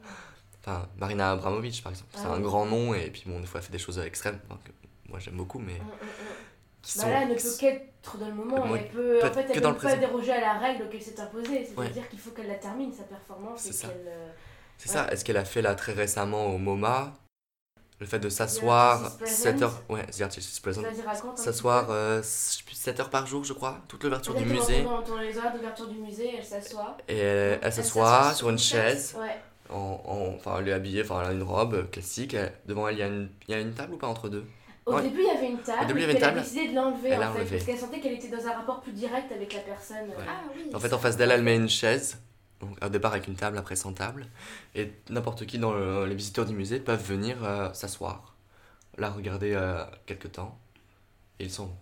enfin 0.59 0.87
Marina 0.97 1.31
Abramovic 1.31 1.81
par 1.81 1.91
exemple 1.93 2.11
c'est 2.13 2.25
Ah 2.25 2.33
un 2.33 2.39
grand 2.41 2.65
nom 2.65 2.93
et 2.93 3.09
puis 3.09 3.23
bon 3.25 3.39
des 3.39 3.47
fois 3.47 3.59
elle 3.61 3.65
fait 3.65 3.71
des 3.71 3.79
choses 3.79 3.97
extrêmes 3.99 4.39
enfin, 4.49 4.59
que 4.63 4.71
moi 5.09 5.19
j'aime 5.19 5.37
beaucoup 5.37 5.57
mais 5.59 5.73
Mm, 5.79 5.83
mm, 5.83 5.85
mm. 5.85 6.50
Qui 6.81 6.97
Bah 6.97 7.03
sont 7.03 7.09
là, 7.09 7.21
elle 7.23 7.29
ne 7.29 7.33
peut 7.35 7.55
qu'être 7.59 8.17
dans 8.17 8.27
le 8.27 8.33
moment. 8.33 8.75
Elle 8.75 8.87
peut, 8.89 9.19
peut 9.21 9.27
en 9.27 9.31
fait, 9.33 9.41
elle 9.53 9.61
ne 9.63 9.71
peut 9.73 9.77
pas 9.79 9.95
déroger 9.95 10.31
à 10.31 10.41
la 10.41 10.53
règle 10.57 10.89
qu'elle 10.89 11.01
s'est 11.01 11.19
imposée. 11.19 11.65
C'est-à-dire 11.65 12.01
Ouais. 12.03 12.07
qu'il 12.09 12.19
faut 12.19 12.31
qu'elle 12.31 12.47
la 12.47 12.55
termine, 12.55 12.91
sa 12.91 13.03
performance. 13.03 13.61
C'est 13.61 13.73
ça. 13.73 13.87
euh, 13.89 14.29
ça 14.77 15.07
est-ce 15.11 15.23
qu'elle 15.23 15.37
a 15.37 15.45
fait 15.45 15.61
là 15.61 15.75
très 15.75 15.93
récemment 15.93 16.47
au 16.47 16.57
MoMA? 16.57 17.13
Le 17.99 18.07
fait 18.07 18.17
de 18.17 18.29
s'asseoir 18.29 19.03
Artist 19.03 19.21
is 19.21 19.27
7 19.35 19.55
Present. 19.57 19.63
heures 19.67 19.83
ouais 19.89 20.05
s'asseoir 21.35 21.91
euh, 21.91 22.17
je 22.23 22.27
sais 22.27 22.63
plus, 22.63 22.73
7 22.73 22.99
heures 22.99 23.11
par 23.11 23.27
jour 23.27 23.43
je 23.43 23.53
crois 23.53 23.77
toute 23.87 24.03
l'ouverture 24.03 24.33
du 24.33 24.43
musée 24.43 24.81
Pendant, 24.81 25.03
pendant 25.03 25.19
les 25.19 25.37
horaires 25.37 25.53
d'ouverture 25.53 25.87
du 25.87 25.99
musée, 25.99 26.31
elle 26.35 26.43
s'assoit. 26.43 26.97
et 27.07 27.19
elle, 27.19 27.59
elle 27.61 27.71
s'assoit 27.71 28.05
s'assoit 28.23 28.33
sur 28.33 28.49
une 28.49 28.57
chaise 28.57 29.15
Ouais. 29.19 29.37
en, 29.69 30.01
en- 30.03 30.33
enfin 30.35 30.57
elle 30.59 30.69
est 30.69 30.73
habillée 30.73 31.03
enfin 31.03 31.21
elle 31.21 31.27
a 31.29 31.31
une 31.33 31.43
robe 31.43 31.91
classique 31.91 32.33
elle- 32.33 32.51
devant 32.65 32.87
elle 32.87 32.95
il 32.95 32.99
y 32.99 33.03
a 33.03 33.07
une 33.07 33.29
il 33.47 33.51
y 33.51 33.53
a 33.53 33.59
une 33.59 33.75
table 33.75 33.93
ou 33.93 33.97
pas 33.97 34.07
entre 34.07 34.29
deux? 34.29 34.45
Au 34.85 34.93
Ouais. 34.95 35.03
début, 35.03 35.19
il 35.21 35.27
y 35.27 35.29
avait 35.29 35.47
une 35.51 35.59
table. 35.59 35.83
Au 35.83 35.85
début, 35.85 35.99
il 35.99 36.01
y 36.01 36.03
avait 36.05 36.13
une 36.13 36.17
puis 36.17 36.25
table. 36.25 36.37
Elle 36.37 36.39
a 36.39 36.43
décidé 36.43 36.67
de 36.69 36.75
l'enlever 36.75 37.09
Elle 37.09 37.23
en 37.23 37.33
fait. 37.33 37.45
Parce 37.45 37.63
qu'elle 37.65 37.77
sentait 37.77 37.99
qu'elle 37.99 38.13
était 38.13 38.29
dans 38.29 38.45
un 38.47 38.53
rapport 38.53 38.81
plus 38.81 38.91
direct 38.93 39.31
avec 39.31 39.53
la 39.53 39.59
personne. 39.61 40.07
Ouais. 40.09 40.25
Ah 40.27 40.41
oui. 40.55 40.71
En 40.73 40.79
fait, 40.79 40.91
en 40.93 40.97
face 40.99 41.17
d'elle, 41.17 41.31
elle 41.31 41.43
met 41.43 41.55
une 41.55 41.69
chaise. 41.69 42.17
Donc, 42.61 42.77
au 42.83 42.89
départ 42.89 43.11
avec 43.13 43.27
une 43.27 43.35
table, 43.35 43.57
après 43.57 43.75
sans 43.75 43.93
table. 43.93 44.25
Et 44.75 44.91
n'importe 45.09 45.45
qui 45.45 45.57
dans 45.59 45.73
le- 45.73 46.05
les 46.05 46.15
visiteurs 46.15 46.45
du 46.45 46.53
musée 46.53 46.79
peuvent 46.79 47.03
venir 47.03 47.43
euh, 47.43 47.71
s'asseoir, 47.73 48.35
la 48.97 49.09
regarder 49.09 49.53
euh, 49.53 49.83
quelques 50.05 50.31
temps. 50.31 50.57
Et 51.39 51.45
ils 51.45 51.51
s'en 51.51 51.65
vont. 51.65 51.75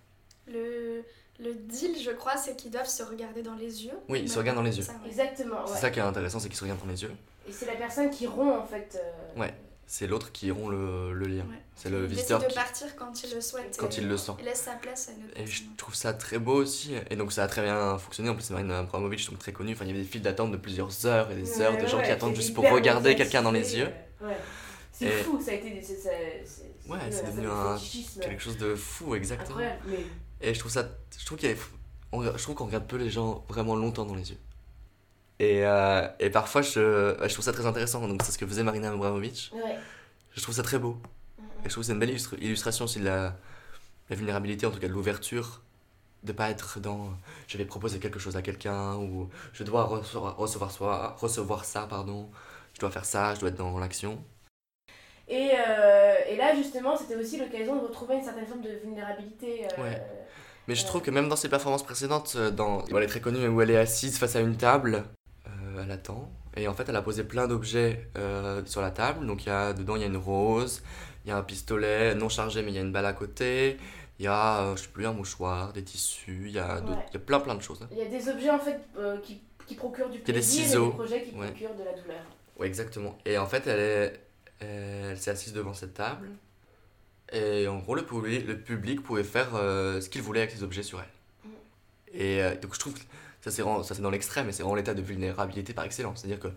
Le, 0.48 1.04
le 1.40 1.54
deal, 1.54 1.96
je 2.02 2.12
crois, 2.12 2.38
c'est 2.38 2.56
qu'ils 2.58 2.72
doivent 2.72 2.88
se 2.88 3.04
regarder 3.04 3.44
dans 3.44 3.56
les 3.56 3.86
yeux. 3.86 3.94
Oui, 4.10 4.22
ils 4.24 4.30
se 4.30 4.38
regardent 4.40 4.58
dans 4.58 4.64
les 4.64 4.78
yeux. 4.78 4.84
Ça, 4.84 4.94
ouais. 4.94 5.08
Exactement. 5.10 5.66
C'est 5.68 5.80
ça 5.82 5.90
qui 5.90 6.00
est 6.00 6.02
intéressant, 6.04 6.40
c'est 6.40 6.48
qu'ils 6.50 6.58
se 6.58 6.64
regardent 6.64 6.82
dans 6.82 6.88
les 6.92 7.02
yeux. 7.04 7.12
Et 7.48 7.52
c'est 7.52 7.66
la 7.66 7.76
personne 7.76 8.10
qui 8.10 8.26
rompt 8.28 8.58
en 8.58 8.66
fait. 8.66 8.98
euh, 9.02 9.40
Ouais. 9.40 9.54
C'est 9.92 10.06
l'autre 10.06 10.32
qui 10.32 10.52
rompt 10.52 10.70
le, 10.70 11.14
le 11.14 11.26
lien. 11.26 11.42
Ouais. 11.50 11.64
C'est 11.76 11.90
le 11.90 12.04
Il 12.04 12.06
visiteur 12.10 12.38
décide 12.38 12.50
de 12.56 12.60
qui, 12.60 12.64
partir 12.64 12.96
quand 12.96 13.24
il 13.24 13.34
le 13.34 13.42
souhaite. 13.42 13.76
quand 13.80 13.98
et- 13.98 14.02
il 14.02 14.08
le 14.08 14.18
sent. 14.18 14.34
Il 14.38 14.46
laisse 14.46 14.62
sa 14.62 14.74
place 14.74 15.10
à 15.10 15.14
une 15.14 15.26
autre 15.26 15.34
Et 15.36 15.48
je 15.48 15.64
trouve 15.78 15.96
ça 15.96 16.14
très 16.14 16.38
beau 16.38 16.54
aussi. 16.54 16.94
Et 17.10 17.16
donc 17.16 17.32
ça 17.32 17.44
a 17.44 17.48
très 17.48 17.64
bien 17.64 17.98
fonctionné. 17.98 18.30
En 18.30 18.36
plus, 18.36 18.44
c'est 18.44 18.54
Marina 18.54 18.78
Abramovic, 18.80 19.28
donc 19.32 19.40
très 19.40 19.52
connue. 19.52 19.74
Enfin, 19.74 19.86
il 19.86 19.88
y 19.88 19.92
avait 19.92 20.02
des 20.02 20.06
files 20.08 20.22
d'attente 20.22 20.52
de 20.52 20.58
plusieurs 20.58 21.08
heures 21.08 21.32
et 21.32 21.36
des 21.36 21.58
Ouais, 21.58 21.62
heures 21.64 21.76
de 21.78 21.88
gens 21.88 21.98
ouais, 21.98 22.04
qui 22.06 22.12
attendent 22.12 22.36
juste 22.36 22.54
pour 22.54 22.70
regarder 22.70 23.16
quelqu'un 23.16 23.42
dans 23.42 23.52
les 23.52 23.78
yeux. 23.78 23.90
Ouais. 24.22 24.38
C'est 24.92 25.06
Et- 25.08 25.24
fou, 25.24 25.42
ça 25.44 25.52
a 25.52 25.54
été. 25.56 25.82
c'est- 25.82 25.96
c'est- 25.96 26.44
c'est- 26.46 26.90
Ouais, 26.92 27.00
c'est 27.10 27.26
devenu 27.26 27.48
un- 27.48 27.78
Quelque 28.22 28.44
chose 28.44 28.58
de 28.58 28.76
fou, 28.76 29.16
exactement. 29.16 29.58
Incroyable. 29.58 29.82
Mais 29.88 30.48
Et 30.50 30.54
je 30.54 30.60
trouve 30.60 30.72
ça. 30.72 30.88
Je 31.18 31.26
trouve 31.26 31.38
qu'il 31.40 31.50
y 31.50 31.54
a- 31.54 31.56
on- 32.12 32.22
je 32.24 32.44
trouve 32.44 32.54
qu'on 32.56 32.66
regarde 32.68 32.86
peu 32.86 32.98
les 32.98 33.10
gens 33.10 33.44
vraiment 33.50 33.76
longtemps 33.76 34.06
dans 34.06 34.14
les 34.16 34.30
yeux. 34.30 34.38
Et, 35.40 35.66
euh, 35.66 36.08
et 36.20 36.30
parfois, 36.30 36.62
je, 36.62 37.16
je 37.22 37.34
trouve 37.34 37.46
ça 37.46 37.54
très 37.54 37.66
intéressant. 37.66 38.06
Donc, 38.08 38.22
c'est 38.24 38.32
ce 38.34 38.38
que 38.38 38.46
faisait 38.46 38.64
Marina 38.64 38.92
Abramovic. 38.92 39.52
ouais. 39.54 39.78
Je 40.36 40.42
trouve 40.42 40.56
ça 40.56 40.64
très 40.64 40.80
beau. 40.80 40.98
Mm, 41.38 41.44
Et 41.44 41.48
je 41.66 41.70
trouve 41.70 41.82
que 41.84 41.88
c'est 41.88 41.94
une 41.94 42.00
belle 42.00 42.16
illustration 42.42 42.86
aussi 42.86 43.00
de 43.00 43.06
la, 43.06 43.36
la 44.10 44.16
vulnérabilité, 44.16 44.66
en 44.66 44.72
tout 44.72 44.80
cas 44.80 44.88
de 44.88 44.94
l'ouverture. 44.94 45.62
De 46.24 46.34
pas 46.34 46.50
être 46.50 46.82
dans 46.82 47.14
je 47.48 47.58
vais 47.58 47.64
proposer 47.64 48.00
quelque 48.00 48.20
chose 48.20 48.36
à 48.36 48.42
quelqu'un 48.42 48.96
ou 48.98 49.30
je 49.54 49.64
dois 49.64 49.86
recevoir, 49.86 50.36
recevoir, 50.36 50.72
soi- 50.72 51.16
recevoir 51.18 51.64
ça, 51.64 51.88
pardon. 51.90 52.30
Je 52.74 52.80
dois 52.82 52.92
faire 52.92 53.06
ça, 53.06 53.34
je 53.36 53.40
dois 53.40 53.50
être 53.50 53.56
dans 53.56 53.80
l'action. 53.80 54.22
Et, 55.30 55.52
euh, 55.54 56.16
et 56.28 56.36
là, 56.36 56.54
justement, 56.56 56.98
c'était 56.98 57.16
aussi 57.16 57.38
l'occasion 57.40 57.76
de 57.78 57.86
retrouver 57.88 58.16
une 58.16 58.24
certaine 58.24 58.46
forme 58.48 58.62
de 58.62 58.72
vulnérabilité. 58.84 59.66
euh, 59.78 59.82
Ouais. 59.84 60.02
Mais 60.68 60.76
je 60.76 60.86
trouve 60.86 61.02
que 61.02 61.12
même 61.12 61.30
dans 61.30 61.36
ses 61.38 61.50
performances 61.50 61.84
précédentes, 61.84 62.36
dans... 62.38 62.84
elle 62.86 63.04
est 63.04 63.08
très 63.08 63.22
connue, 63.22 63.48
où 63.48 63.62
elle 63.62 63.72
est 63.72 63.78
assise 63.78 64.18
face 64.20 64.36
à 64.36 64.40
une 64.42 64.58
table, 64.58 65.04
euh, 65.76 65.84
elle 65.84 65.92
attend. 65.92 66.32
Et 66.58 66.68
en 66.68 66.74
fait, 66.74 66.90
elle 66.90 66.96
a 66.96 67.02
posé 67.02 67.24
plein 67.24 67.48
d'objets 67.48 68.10
euh, 68.18 68.64
sur 68.66 68.82
la 68.82 68.92
table. 68.92 69.26
Donc, 69.26 69.46
il 69.46 69.50
y 69.50 69.52
a, 69.52 69.74
dedans, 69.74 69.96
il 69.96 70.02
y 70.02 70.04
a 70.04 70.08
une 70.08 70.18
rose, 70.18 70.82
il 71.26 71.30
y 71.30 71.32
a 71.32 71.38
un 71.38 71.44
pistolet 71.44 72.16
non 72.16 72.28
chargé, 72.30 72.62
mais 72.64 72.72
il 72.72 72.76
y 72.76 72.80
a 72.80 72.82
une 72.82 72.92
balle 72.92 73.06
à 73.06 73.14
côté. 73.14 73.78
Il 74.20 74.26
y 74.26 74.28
a, 74.28 74.62
euh, 74.64 74.76
je 74.76 74.82
sais 74.84 74.88
plus, 74.90 75.06
un 75.06 75.14
mouchoir, 75.14 75.72
des 75.74 75.84
tissus, 75.84 76.44
il 76.48 76.52
y 76.52 76.60
a, 76.60 76.82
Ouais. 76.82 76.96
y 77.14 77.18
a 77.18 77.20
plein 77.20 77.40
plein 77.40 77.56
de 77.56 77.62
choses. 77.62 77.82
hein. 77.82 77.88
Il 77.92 77.98
y 77.98 78.02
a 78.02 78.06
des 78.06 78.28
objets 78.30 78.50
en 78.50 78.60
fait 78.60 78.78
euh, 78.98 79.18
qui, 79.20 79.40
qui 79.66 79.76
procurent 79.76 80.10
du 80.10 80.18
y 80.18 80.22
a 80.22 80.26
des 80.26 80.34
plaisir 80.34 80.66
ciseaux. 80.66 80.86
et 80.88 80.90
des 80.90 80.96
projets 80.96 81.24
qui 81.24 81.36
Ouais. 81.36 81.48
procurent 81.48 81.76
de 81.76 81.84
la 81.84 81.94
douleur. 81.94 82.22
Ouais, 82.58 82.68
exactement. 82.68 83.18
Et 83.26 83.38
en 83.38 83.46
fait, 83.46 83.66
elle 83.68 83.80
est, 83.80 84.20
elle 84.60 85.18
s'est 85.18 85.32
assise 85.32 85.54
devant 85.54 85.74
cette 85.74 85.94
table. 85.94 86.28
Et 87.32 87.68
en 87.68 87.78
gros, 87.80 87.96
le 87.96 88.04
public, 88.06 88.46
le 88.48 88.60
public 88.60 89.02
pouvait 89.04 89.24
faire 89.24 89.52
ce 89.54 90.10
qu'il 90.10 90.22
voulait 90.24 90.42
avec 90.42 90.52
ces 90.52 90.64
objets 90.64 90.84
sur 90.84 91.00
elle. 91.00 91.50
Mm. 91.50 91.54
Et 92.20 92.56
donc, 92.62 92.74
je 92.74 92.80
trouve 92.80 92.94
que 92.96 93.00
ça, 93.42 93.52
c'est 93.52 94.02
dans 94.02 94.10
l'extrême, 94.10 94.50
et 94.50 94.52
c'est 94.52 94.64
vraiment 94.64 94.76
l'état 94.76 94.94
de 94.94 95.02
vulnérabilité 95.02 95.74
par 95.74 95.86
excellence. 95.86 96.20
C'est-à-dire 96.22 96.40
que 96.40 96.50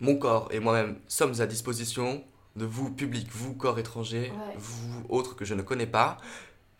mon 0.00 0.16
corps 0.16 0.48
et 0.50 0.60
moi-même 0.60 0.98
sommes 1.08 1.40
à 1.40 1.46
disposition 1.46 2.24
de 2.56 2.64
vous, 2.64 2.90
public, 2.90 3.28
vous, 3.30 3.54
corps 3.54 3.78
étranger, 3.78 4.32
Ouais. 4.32 4.54
vous, 4.56 5.04
autres 5.08 5.36
que 5.36 5.44
je 5.44 5.54
ne 5.54 5.62
connais 5.62 5.86
pas. 5.86 6.16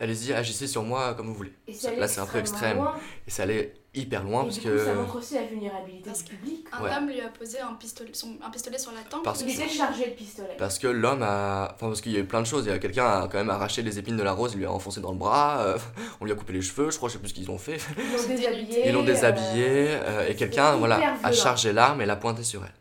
Allez-y, 0.00 0.32
agissez 0.32 0.66
sur 0.66 0.82
moi 0.82 1.12
comme 1.14 1.26
vous 1.26 1.34
voulez. 1.34 1.52
Et 1.68 1.74
Ça- 1.74 1.94
là, 1.94 2.08
c'est 2.08 2.20
un 2.20 2.26
peu 2.26 2.38
extrême. 2.38 2.78
Loin, 2.78 2.94
Et 3.26 3.30
ça 3.30 3.42
allait 3.42 3.74
hyper 3.92 4.24
loin 4.24 4.40
et 4.42 4.44
parce 4.44 4.54
du 4.56 4.62
coup, 4.62 4.68
que. 4.68 4.84
ça 4.84 4.94
montre 4.94 5.16
aussi 5.16 5.34
la 5.34 5.42
vulnérabilité 5.42 6.04
Parce 6.08 6.24
du 6.24 6.36
public. 6.36 6.66
Un 6.72 6.82
Ouais. 6.82 6.90
homme 6.96 7.06
lui 7.08 7.20
a 7.20 7.28
posé 7.28 7.60
un 7.60 7.74
pistolet, 7.74 8.10
son- 8.14 8.38
un 8.42 8.48
pistolet 8.48 8.78
sur 8.78 8.92
la 8.92 9.02
tempe. 9.02 9.22
Parce 9.24 9.42
Il 9.42 9.50
était 9.50 9.68
chargé 9.68 10.06
de 10.06 10.10
pistolet. 10.12 10.54
Parce 10.58 10.78
que 10.78 10.86
l'homme 10.86 11.22
a. 11.22 11.72
Enfin, 11.74 11.88
parce 11.88 12.00
qu'il 12.00 12.12
y 12.12 12.16
a 12.16 12.20
eu 12.20 12.24
plein 12.24 12.40
de 12.40 12.46
choses. 12.46 12.64
Il 12.64 12.70
y 12.70 12.72
a 12.72 12.78
quelqu'un 12.78 13.04
a 13.06 13.28
quand 13.28 13.36
même 13.38 13.50
arraché 13.50 13.82
les 13.82 13.98
épines 13.98 14.16
de 14.16 14.22
la 14.22 14.32
rose, 14.32 14.52
il 14.54 14.58
lui 14.60 14.64
a 14.66 14.72
enfoncé 14.72 15.02
dans 15.02 15.12
le 15.12 15.18
bras, 15.18 15.60
euh, 15.60 15.78
on 16.22 16.24
lui 16.24 16.32
a 16.32 16.34
coupé 16.34 16.54
les 16.54 16.62
cheveux, 16.62 16.90
je 16.90 16.96
crois, 16.96 17.10
je 17.10 17.14
sais 17.14 17.18
plus 17.18 17.28
ce 17.28 17.34
qu'ils 17.34 17.50
ont 17.50 17.58
fait. 17.58 17.76
Ils 17.98 18.12
l'ont 18.16 18.26
déshabillé. 18.26 18.88
Ils 18.88 18.92
l'ont 18.94 19.02
déshabillé, 19.04 19.66
euh, 19.68 20.00
euh, 20.22 20.28
et 20.28 20.34
quelqu'un 20.34 20.76
voilà, 20.76 20.98
a 21.22 21.32
chargé 21.32 21.74
l'arme 21.74 22.00
et 22.00 22.06
l'a 22.06 22.16
pointé 22.16 22.42
sur 22.42 22.64
elle. 22.64 22.72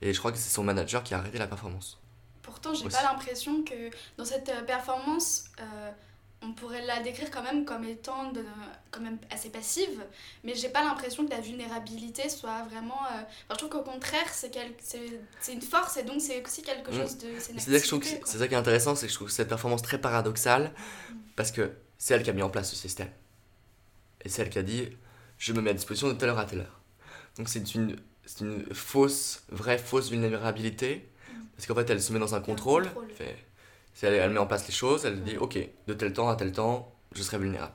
Et 0.00 0.14
je 0.14 0.18
crois 0.18 0.32
que 0.32 0.38
c'est 0.38 0.48
son 0.54 0.62
manager 0.64 1.02
qui 1.02 1.12
a 1.12 1.18
arrêté 1.18 1.38
la 1.38 1.48
performance. 1.48 1.98
Pourtant, 2.48 2.74
j'ai 2.74 2.88
pas 2.88 3.02
l'impression 3.02 3.62
que 3.62 3.90
dans 4.16 4.24
cette 4.24 4.48
euh, 4.48 4.62
performance, 4.62 5.44
euh, 5.60 5.90
on 6.42 6.52
pourrait 6.52 6.84
la 6.86 7.00
décrire 7.02 7.30
quand 7.30 7.42
même 7.42 7.64
comme 7.64 7.84
étant 7.84 8.30
de, 8.32 8.44
quand 8.92 9.00
même 9.00 9.18
assez 9.30 9.50
passive, 9.50 10.00
mais 10.44 10.54
j'ai 10.54 10.68
pas 10.68 10.84
l'impression 10.84 11.24
que 11.26 11.30
la 11.30 11.40
vulnérabilité 11.40 12.28
soit 12.28 12.62
vraiment. 12.70 13.00
euh, 13.06 13.20
enfin, 13.22 13.52
je 13.52 13.54
trouve 13.56 13.70
qu'au 13.70 13.82
contraire, 13.82 14.28
c'est 14.32 14.50
quel- 14.50 14.72
une 15.52 15.62
force 15.62 15.96
et 15.96 16.04
donc 16.04 16.20
c'est 16.20 16.44
aussi 16.44 16.62
quelque 16.62 16.92
chose 16.92 17.18
de. 17.18 17.28
C'est 17.40 17.58
C'est-à-dire 17.58 17.82
que 18.22 18.28
ça 18.28 18.46
qui 18.48 18.54
est 18.54 18.56
intéressant, 18.56 18.94
c'est 18.94 19.06
que 19.06 19.12
je 19.12 19.16
trouve 19.18 19.30
cette 19.30 19.48
performance 19.48 19.82
très 19.82 19.98
paradoxale, 20.00 20.72
Mm. 21.10 21.14
parce 21.36 21.50
que 21.52 21.72
c'est 21.98 22.14
elle 22.14 22.22
qui 22.22 22.30
a 22.30 22.32
mis 22.32 22.42
en 22.42 22.50
place 22.50 22.70
ce 22.70 22.76
système. 22.76 23.10
Et 24.24 24.28
c'est 24.28 24.42
elle 24.42 24.50
qui 24.50 24.58
a 24.58 24.62
dit 24.62 24.88
je 25.38 25.52
me 25.52 25.60
mets 25.60 25.70
à 25.70 25.74
disposition 25.74 26.08
de 26.08 26.14
telle 26.14 26.28
heure 26.30 26.38
à 26.38 26.44
telle 26.44 26.60
heure. 26.60 26.80
Donc 27.36 27.48
c'est 27.48 27.74
une, 27.74 27.96
c'est 28.26 28.40
une 28.44 28.64
fausse, 28.74 29.42
vraie 29.50 29.78
fausse 29.78 30.10
vulnérabilité, 30.10 31.08
parce 31.58 31.66
qu'en 31.66 31.74
fait 31.74 31.90
elle 31.90 32.00
se 32.00 32.14
met 32.14 32.20
dans 32.20 32.36
un 32.36 32.40
contrôle, 32.40 32.84
contrôle. 32.84 33.10
fait- 33.10 33.36
c'est 33.94 34.06
elle, 34.06 34.14
elle 34.14 34.30
met 34.30 34.38
en 34.38 34.46
place 34.46 34.66
les 34.68 34.72
choses, 34.72 35.04
elle 35.04 35.22
dit 35.24 35.36
ok, 35.36 35.58
de 35.88 35.92
tel 35.94 36.12
temps 36.14 36.28
à 36.30 36.36
tel 36.36 36.52
temps, 36.52 36.94
je 37.14 37.22
serai 37.22 37.38
vulnérable. 37.38 37.74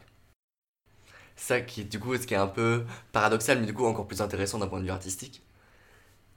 Ça 1.36 1.62
qui, 1.62 1.84
du 1.86 2.00
coup, 2.00 2.16
ce 2.16 2.26
qui 2.28 2.34
est 2.34 2.38
un 2.38 2.48
peu 2.48 2.86
paradoxal, 3.12 3.60
mais 3.60 3.66
du 3.66 3.74
coup 3.74 3.86
encore 3.86 4.08
plus 4.08 4.22
intéressant 4.22 4.60
d'un 4.60 4.68
point 4.68 4.80
de 4.80 4.86
vue 4.86 4.92
artistique. 4.92 5.44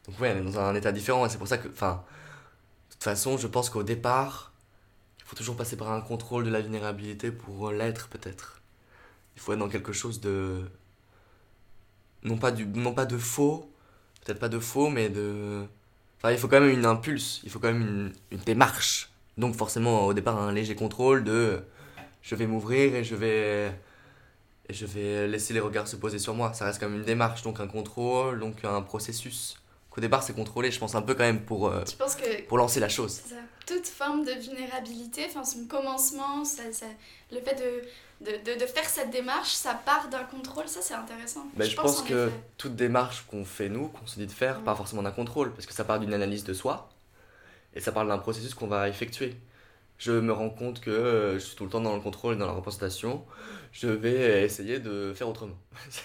Donc 0.06 0.20
ouais, 0.20 0.28
elle 0.30 0.38
est 0.38 0.42
dans 0.42 0.59
un 0.59 0.74
état 0.74 0.92
différent, 0.92 1.26
et 1.26 1.28
c'est 1.28 1.38
pour 1.38 1.48
ça 1.48 1.59
que, 1.59 1.68
enfin, 1.68 2.04
de 2.90 2.94
toute 2.94 3.04
façon, 3.04 3.38
je 3.38 3.46
pense 3.48 3.70
qu'au 3.70 3.82
départ, 3.85 4.52
il 5.20 5.24
faut 5.26 5.37
toujours 5.37 5.56
passer 5.56 5.76
par 5.76 5.92
un 5.92 6.00
contrôle 6.02 6.44
de 6.44 6.50
la 6.50 6.61
vulnérabilité 6.62 7.30
pour 7.32 7.72
l'être, 7.72 8.09
peut-être. 8.09 8.62
Il 9.37 9.42
faut 9.42 9.52
être 9.54 9.61
dans 9.61 9.68
quelque 9.68 9.92
chose 9.92 10.20
de. 10.20 10.64
Non 12.22 12.37
pas, 12.38 12.50
du, 12.52 12.66
non 12.66 12.92
pas 12.94 13.06
de 13.06 13.16
faux, 13.18 13.70
peut-être 14.24 14.38
pas 14.40 14.48
de 14.48 14.59
faux, 14.59 14.88
mais 14.90 15.09
de. 15.09 15.66
Enfin, 16.18 16.33
il 16.33 16.38
faut 16.38 16.48
quand 16.48 16.61
même 16.61 16.70
une 16.70 16.87
impulse, 16.87 17.40
il 17.44 17.50
faut 17.50 17.59
quand 17.59 17.72
même 17.72 17.83
une, 17.83 18.12
une 18.33 18.44
démarche. 18.44 19.11
Donc, 19.37 19.55
forcément, 19.55 20.07
au 20.07 20.14
départ, 20.14 20.40
un 20.40 20.52
léger 20.52 20.74
contrôle 20.74 21.24
de. 21.24 21.62
Je 22.22 22.35
vais 22.35 22.46
m'ouvrir 22.46 22.94
et 22.94 23.05
je 23.05 23.14
vais. 23.14 23.72
Et 24.68 24.74
je 24.74 24.87
vais 24.87 25.29
laisser 25.29 25.55
les 25.55 25.61
regards 25.61 25.87
se 25.87 25.96
poser 25.96 26.18
sur 26.18 26.35
moi. 26.35 26.52
Ça 26.52 26.64
reste 26.64 26.81
quand 26.81 26.88
même 26.88 26.98
une 26.98 27.05
démarche, 27.05 27.42
donc 27.42 27.61
un 27.61 27.68
contrôle, 27.68 28.40
donc 28.40 28.64
un 28.64 28.83
processus. 28.83 29.57
Qu'au 29.96 30.02
départ, 30.02 30.22
c'est 30.22 30.35
contrôlé, 30.35 30.70
je 30.70 30.78
pense, 30.78 30.94
un 30.94 31.00
peu 31.00 31.14
quand 31.14 31.24
même 31.24 31.40
pour, 31.40 31.68
euh, 31.68 31.82
que 31.82 32.42
pour 32.42 32.59
lancer 32.59 32.78
la 32.80 32.88
chose. 32.90 33.18
c'est 33.24 33.35
ça. 33.35 33.40
toute 33.66 33.87
forme 33.87 34.24
de 34.26 34.32
vulnérabilité, 34.32 35.24
enfin 35.28 35.42
son 35.42 35.64
commencement, 35.64 36.44
ça, 36.44 36.62
ça- 36.70 36.85
le 37.32 37.40
fait 37.40 37.54
de, 38.20 38.26
de, 38.30 38.37
de, 38.44 38.61
de 38.61 38.66
faire 38.66 38.85
cette 38.88 39.11
démarche, 39.11 39.52
ça 39.54 39.72
part 39.72 40.09
d'un 40.11 40.24
contrôle, 40.24 40.68
ça 40.68 40.80
c'est 40.82 40.92
intéressant. 40.94 41.46
Ben, 41.56 41.68
je, 41.68 41.74
pense, 41.74 42.00
en 42.00 42.04
que 42.04 42.26
effet. 42.28 42.37
toute 42.59 42.76
démarche 42.76 43.24
qu'on 43.26 43.46
fait 43.46 43.70
nous, 43.70 43.88
qu'on 43.88 44.06
se 44.06 44.18
dit 44.20 44.26
de 44.26 44.32
faire, 44.32 44.61
Mm. 44.61 44.64
pas 44.64 44.74
forcément 44.74 45.02
d'un 45.02 45.11
contrôle, 45.12 45.52
parce 45.54 45.64
que 45.64 45.72
ça 45.72 45.85
part 45.85 45.98
d'une 45.98 46.12
analyse 46.12 46.44
de 46.44 46.52
soi, 46.52 46.90
et 47.74 47.80
ça 47.80 47.90
parle 47.90 48.09
d'un 48.09 48.18
processus 48.18 48.52
qu'on 48.54 48.66
va 48.68 48.88
effectuer. 48.90 49.35
Je 49.98 50.12
me 50.12 50.30
rends 50.35 50.50
compte 50.50 50.80
que 50.82 50.90
euh, 50.90 51.35
je 51.35 51.38
suis 51.38 51.56
tout 51.56 51.64
le 51.64 51.70
temps 51.70 51.80
dans 51.80 51.94
le 51.94 52.02
contrôle 52.02 52.35
et 52.35 52.37
dans 52.37 52.44
la 52.46 52.52
représentation, 52.52 53.24
je 53.72 53.88
vais 53.88 54.44
essayer 54.44 54.78
de 54.78 55.14
faire 55.16 55.26
autrement. 55.30 55.56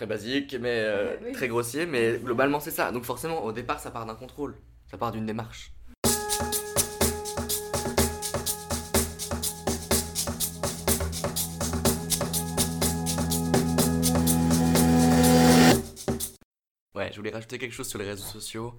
Très 0.00 0.06
basique, 0.06 0.56
mais 0.58 0.78
euh, 0.86 1.14
Oui. 1.22 1.32
très 1.32 1.46
grossier, 1.46 1.84
mais 1.84 2.16
globalement 2.24 2.58
c'est 2.58 2.70
ça. 2.70 2.90
Donc 2.90 3.04
forcément, 3.04 3.44
au 3.44 3.52
départ, 3.52 3.78
ça 3.80 3.90
part 3.90 4.06
d'un 4.06 4.14
contrôle, 4.14 4.56
ça 4.90 4.96
part 4.96 5.12
d'une 5.12 5.26
démarche. 5.26 5.74
Ouais, 16.94 17.10
je 17.12 17.16
voulais 17.16 17.30
rajouter 17.30 17.58
quelque 17.58 17.72
chose 17.72 17.88
sur 17.88 17.98
les 17.98 18.06
réseaux 18.06 18.24
sociaux. 18.24 18.78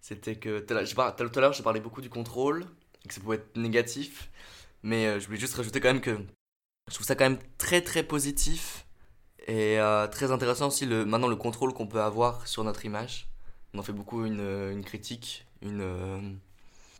C'était 0.00 0.36
que 0.36 0.60
tout 0.60 0.72
à 0.72 0.78
l'heure, 0.78 0.86
j'ai 0.86 0.94
par- 0.94 1.14
tout 1.14 1.24
à 1.34 1.40
l'heure, 1.40 1.52
je 1.52 1.62
parlais 1.62 1.80
beaucoup 1.80 2.00
du 2.00 2.08
contrôle, 2.10 2.64
et 3.04 3.08
que 3.08 3.14
ça 3.14 3.20
pouvait 3.20 3.36
être 3.36 3.56
négatif. 3.56 4.30
Mais 4.82 5.06
euh, 5.06 5.20
je 5.20 5.26
voulais 5.26 5.38
juste 5.38 5.54
rajouter 5.54 5.80
quand 5.80 5.92
même 5.92 6.00
que 6.00 6.16
je 6.88 6.94
trouve 6.94 7.06
ça 7.06 7.14
quand 7.14 7.28
même 7.28 7.38
très 7.58 7.82
très 7.82 8.02
positif 8.02 8.86
et 9.46 9.80
euh, 9.80 10.06
très 10.06 10.30
intéressant 10.30 10.68
aussi 10.68 10.86
le, 10.86 11.04
maintenant 11.04 11.28
le 11.28 11.36
contrôle 11.36 11.72
qu'on 11.74 11.86
peut 11.86 12.00
avoir 12.02 12.46
sur 12.46 12.64
notre 12.64 12.84
image. 12.84 13.28
On 13.74 13.78
en 13.78 13.82
fait 13.82 13.92
beaucoup 13.92 14.24
une, 14.24 14.40
euh, 14.40 14.82
critique, 14.82 15.46
une, 15.62 15.80
euh, 15.80 16.20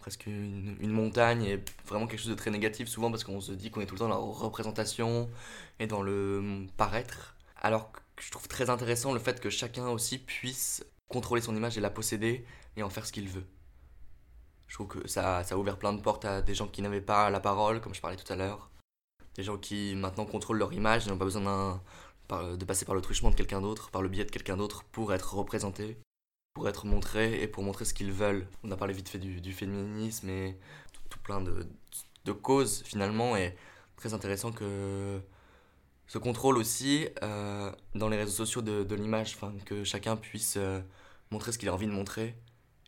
presque 0.00 0.26
une, 0.26 0.90
montagne 0.90 1.44
et 1.44 1.62
vraiment 1.86 2.06
quelque 2.06 2.20
chose 2.20 2.30
de 2.30 2.34
très 2.34 2.50
négatif 2.50 2.88
souvent 2.88 3.10
parce 3.10 3.24
qu'on 3.24 3.40
se 3.40 3.52
dit 3.52 3.70
qu'on 3.70 3.80
est 3.80 3.86
tout 3.86 3.94
le 3.94 4.00
temps 4.00 4.08
dans 4.08 4.14
la 4.14 4.38
représentation 4.38 5.28
et 5.78 5.86
dans 5.86 6.02
le 6.02 6.66
paraître. 6.76 7.36
Alors 7.60 7.92
que 7.92 8.00
je 8.20 8.30
trouve 8.30 8.48
très 8.48 8.70
intéressant 8.70 9.12
le 9.12 9.20
fait 9.20 9.40
que 9.40 9.50
chacun 9.50 9.88
aussi 9.88 10.18
puisse 10.18 10.84
contrôler 11.08 11.42
son 11.42 11.54
image 11.54 11.78
et 11.78 11.80
la 11.80 11.90
posséder 11.90 12.44
et 12.76 12.82
en 12.82 12.90
faire 12.90 13.06
ce 13.06 13.12
qu'il 13.12 13.28
veut. 13.28 13.44
Je 14.66 14.74
trouve 14.74 14.88
que 14.88 15.06
ça, 15.06 15.44
ça 15.44 15.54
a 15.54 15.58
ouvert 15.58 15.76
plein 15.76 15.92
de 15.92 16.00
portes 16.00 16.24
à 16.24 16.40
des 16.40 16.54
gens 16.54 16.66
qui 16.66 16.80
n'avaient 16.80 17.02
pas 17.02 17.28
la 17.28 17.40
parole, 17.40 17.82
comme 17.82 17.94
je 17.94 18.00
parlais 18.00 18.16
tout 18.16 18.32
à 18.32 18.36
l'heure. 18.36 18.70
Des 19.34 19.42
gens 19.42 19.58
qui 19.58 19.94
maintenant 19.94 20.24
contrôlent 20.24 20.56
leur 20.58 20.72
image, 20.72 21.04
ils 21.04 21.10
n'ont 21.10 21.18
pas 21.18 21.26
besoin 21.26 21.42
d'un- 21.42 21.82
par- 22.32 22.56
de 22.56 22.64
passer 22.64 22.84
par 22.84 22.94
le 22.94 23.00
truchement 23.00 23.30
de 23.30 23.34
quelqu'un 23.34 23.60
d'autre, 23.60 23.90
par 23.90 24.02
le 24.02 24.08
biais 24.08 24.24
de 24.24 24.30
quelqu'un 24.30 24.56
d'autre 24.56 24.84
pour 24.84 25.12
être 25.12 25.34
représentés, 25.34 25.98
pour 26.54 26.68
être 26.68 26.86
montrés 26.86 27.42
et 27.42 27.46
pour 27.48 27.62
montrer 27.62 27.84
ce 27.84 27.94
qu'ils 27.94 28.12
veulent. 28.12 28.46
On 28.64 28.70
a 28.70 28.76
parlé 28.76 28.94
vite 28.94 29.08
fait 29.08 29.18
du, 29.18 29.40
du 29.40 29.52
féminisme 29.52 30.28
et 30.28 30.58
tout, 30.92 31.02
tout 31.10 31.18
plein 31.20 31.40
de, 31.40 31.66
de 32.24 32.32
causes 32.32 32.82
finalement 32.84 33.36
et 33.36 33.54
très 33.96 34.14
intéressant 34.14 34.50
que 34.52 35.20
ce 36.06 36.18
contrôle 36.18 36.56
aussi 36.58 37.08
euh, 37.22 37.70
dans 37.94 38.08
les 38.08 38.16
réseaux 38.16 38.44
sociaux 38.44 38.62
de, 38.62 38.82
de 38.82 38.94
l'image, 38.94 39.38
que 39.64 39.84
chacun 39.84 40.16
puisse 40.16 40.56
euh, 40.56 40.80
montrer 41.30 41.52
ce 41.52 41.58
qu'il 41.58 41.68
a 41.68 41.74
envie 41.74 41.86
de 41.86 41.92
montrer 41.92 42.34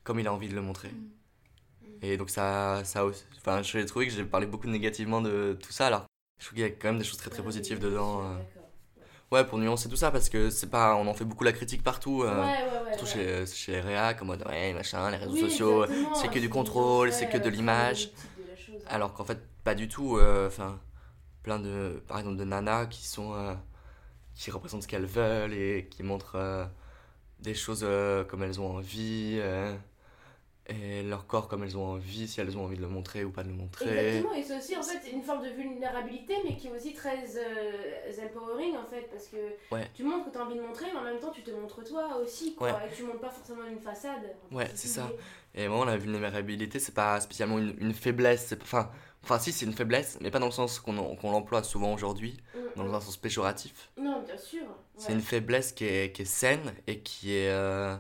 comme 0.05 0.21
il 0.21 0.27
a 0.27 0.33
envie 0.33 0.49
de 0.49 0.55
le 0.55 0.61
montrer. 0.61 0.91
Et 2.03 2.17
donc 2.19 2.29
ça, 2.29 2.83
ça 2.85 3.05
aussi- 3.07 3.25
enfin, 3.39 3.63
j'ai 3.63 3.87
trouvé 3.87 4.07
que 4.07 4.13
j'ai 4.13 4.25
parlé 4.25 4.47
beaucoup 4.47 4.67
négativement 4.69 5.23
de 5.23 5.57
tout 5.63 5.73
ça, 5.73 5.87
alors 5.87 6.05
je 6.39 6.45
trouve 6.47 6.57
qu'il 6.57 6.67
y 6.67 6.69
a 6.69 6.71
quand 6.71 6.89
même 6.89 6.99
des 6.99 7.05
choses 7.05 7.17
très 7.17 7.31
très 7.31 7.43
positives 7.43 7.79
dedans. 7.79 8.23
euh. 8.23 8.39
Ouais, 9.35 9.45
pour 9.45 9.59
nuancer 9.59 9.89
tout 9.89 9.97
ça, 9.97 10.11
parce 10.13 10.29
que 10.29 10.51
c'est 10.51 10.71
pas, 10.71 10.95
on 10.97 11.07
en 11.09 11.15
fait 11.15 11.25
beaucoup 11.25 11.45
la 11.45 11.53
critique 11.53 11.83
partout, 11.83 12.23
euh, 12.23 12.47
Ouais, 12.47 12.47
ouais, 12.47 12.47
ouais. 12.47 12.53
surtout 12.93 13.07
chez, 13.07 13.47
chez 13.47 13.73
les 13.73 13.81
réacs, 13.81 14.23
en 14.23 14.27
mode 14.27 14.45
ouais, 14.47 14.73
machin, 14.75 15.11
les 15.11 15.17
réseaux 15.17 15.35
Oui, 15.35 15.39
sociaux, 15.39 15.87
c'est 16.13 16.29
que 16.31 16.39
du 16.39 16.49
ils 16.49 16.51
contrôle, 16.51 17.09
ont 17.09 17.13
c'est 17.13 17.29
que 17.29 17.39
de 17.39 17.49
euh, 17.49 17.51
l'image. 17.51 18.13
Alors 18.87 19.15
qu'en 19.15 19.25
fait, 19.25 19.41
pas 19.65 19.75
du 19.75 19.89
tout. 19.89 20.19
euh, 20.19 20.49
Enfin, 20.49 20.81
plein 21.43 21.59
de, 21.61 22.03
par 22.09 22.19
exemple, 22.19 22.37
de 22.39 22.45
nanas 22.45 22.87
qui 22.87 23.07
sont, 23.07 23.35
euh, 23.35 23.55
qui 24.35 24.51
représentent 24.51 24.83
ce 24.85 24.89
qu'elles 24.89 25.07
veulent 25.07 25.55
et 25.55 25.89
qui 25.91 26.03
montrent 26.05 26.37
euh, 26.37 26.67
des 27.41 27.55
choses 27.55 27.83
euh, 27.85 28.25
comme 28.25 28.43
elles 28.45 28.61
ont 28.61 28.77
envie 28.77 29.39
euh, 29.41 29.75
et 30.67 31.03
leur 31.03 31.27
corps 31.27 31.49
comme 31.49 31.63
elles 31.63 31.77
ont 31.77 31.85
envie, 31.87 32.27
si 32.27 32.41
elles 32.41 32.57
ont 32.57 32.65
envie 32.65 32.77
de 32.77 32.83
le 32.83 32.89
montrer 32.89 33.23
ou 33.25 33.31
pas 33.31 33.43
de 33.43 33.49
le 33.49 33.55
montrer. 33.55 33.91
Exactement, 33.91 34.35
et 34.35 34.43
c'est 34.43 34.57
aussi 34.57 34.77
en 34.77 34.83
fait 34.83 35.11
une 35.13 35.23
forme 35.23 35.43
de 35.45 35.51
vulnérabilité, 35.51 36.35
mais 36.45 36.57
qui 36.57 36.69
est 36.69 36.71
aussi 36.71 36.95
très 36.95 37.19
euh, 37.37 38.27
empowering 38.27 38.77
en 38.77 38.87
fait, 38.87 39.09
parce 39.11 39.29
que 39.29 39.37
Ouais. 39.75 39.91
tu 39.95 40.03
montres 40.05 40.27
que 40.27 40.31
tu 40.31 40.39
as 40.39 40.43
envie 40.45 40.57
de 40.57 40.63
montrer, 40.63 40.87
mais 40.93 40.99
en 41.01 41.05
même 41.05 41.19
temps 41.21 41.31
tu 41.33 41.43
te 41.43 41.51
montres 41.51 41.85
toi 41.85 42.17
aussi, 42.23 42.55
quoi, 42.55 42.69
Ouais. 42.69 42.75
et 42.91 42.95
tu 42.97 43.03
montres 43.03 43.21
pas 43.21 43.31
forcément 43.31 43.65
une 43.65 43.79
façade. 43.81 44.23
Ouais, 44.51 44.71
c'est 44.75 44.89
ça. 44.89 45.13
Et 45.55 45.67
vraiment, 45.67 45.85
la 45.85 45.97
vulnérabilité, 45.97 46.79
c'est 46.79 46.95
pas 46.95 47.21
spécialement 47.21 47.59
une, 47.59 47.75
une 47.79 47.93
faiblesse. 47.95 48.55
Enfin, 48.63 48.91
enfin, 49.23 49.39
si, 49.39 49.53
c'est 49.53 49.67
une 49.67 49.73
faiblesse, 49.73 50.19
mais 50.21 50.31
pas 50.31 50.39
dans 50.39 50.47
le 50.47 50.53
sens 50.53 50.81
qu'on 50.81 51.17
qu'on 51.17 51.31
l'emploie 51.31 51.63
souvent 51.63 51.93
aujourd'hui, 51.93 52.37
Mm, 52.55 52.79
dans 52.79 52.85
mm. 52.85 52.95
un 52.95 53.01
sens 53.01 53.17
péjoratif. 53.17 53.91
Non, 53.97 54.23
bien 54.23 54.37
sûr. 54.37 54.63
C'est 54.97 55.13
une 55.13 55.21
faiblesse 55.21 55.73
qui 55.73 55.85
est, 55.85 56.13
qui 56.15 56.23
est 56.23 56.25
saine 56.25 56.73
et 56.87 57.01
qui 57.01 57.35
est 57.35 57.51
euh, 57.51 57.97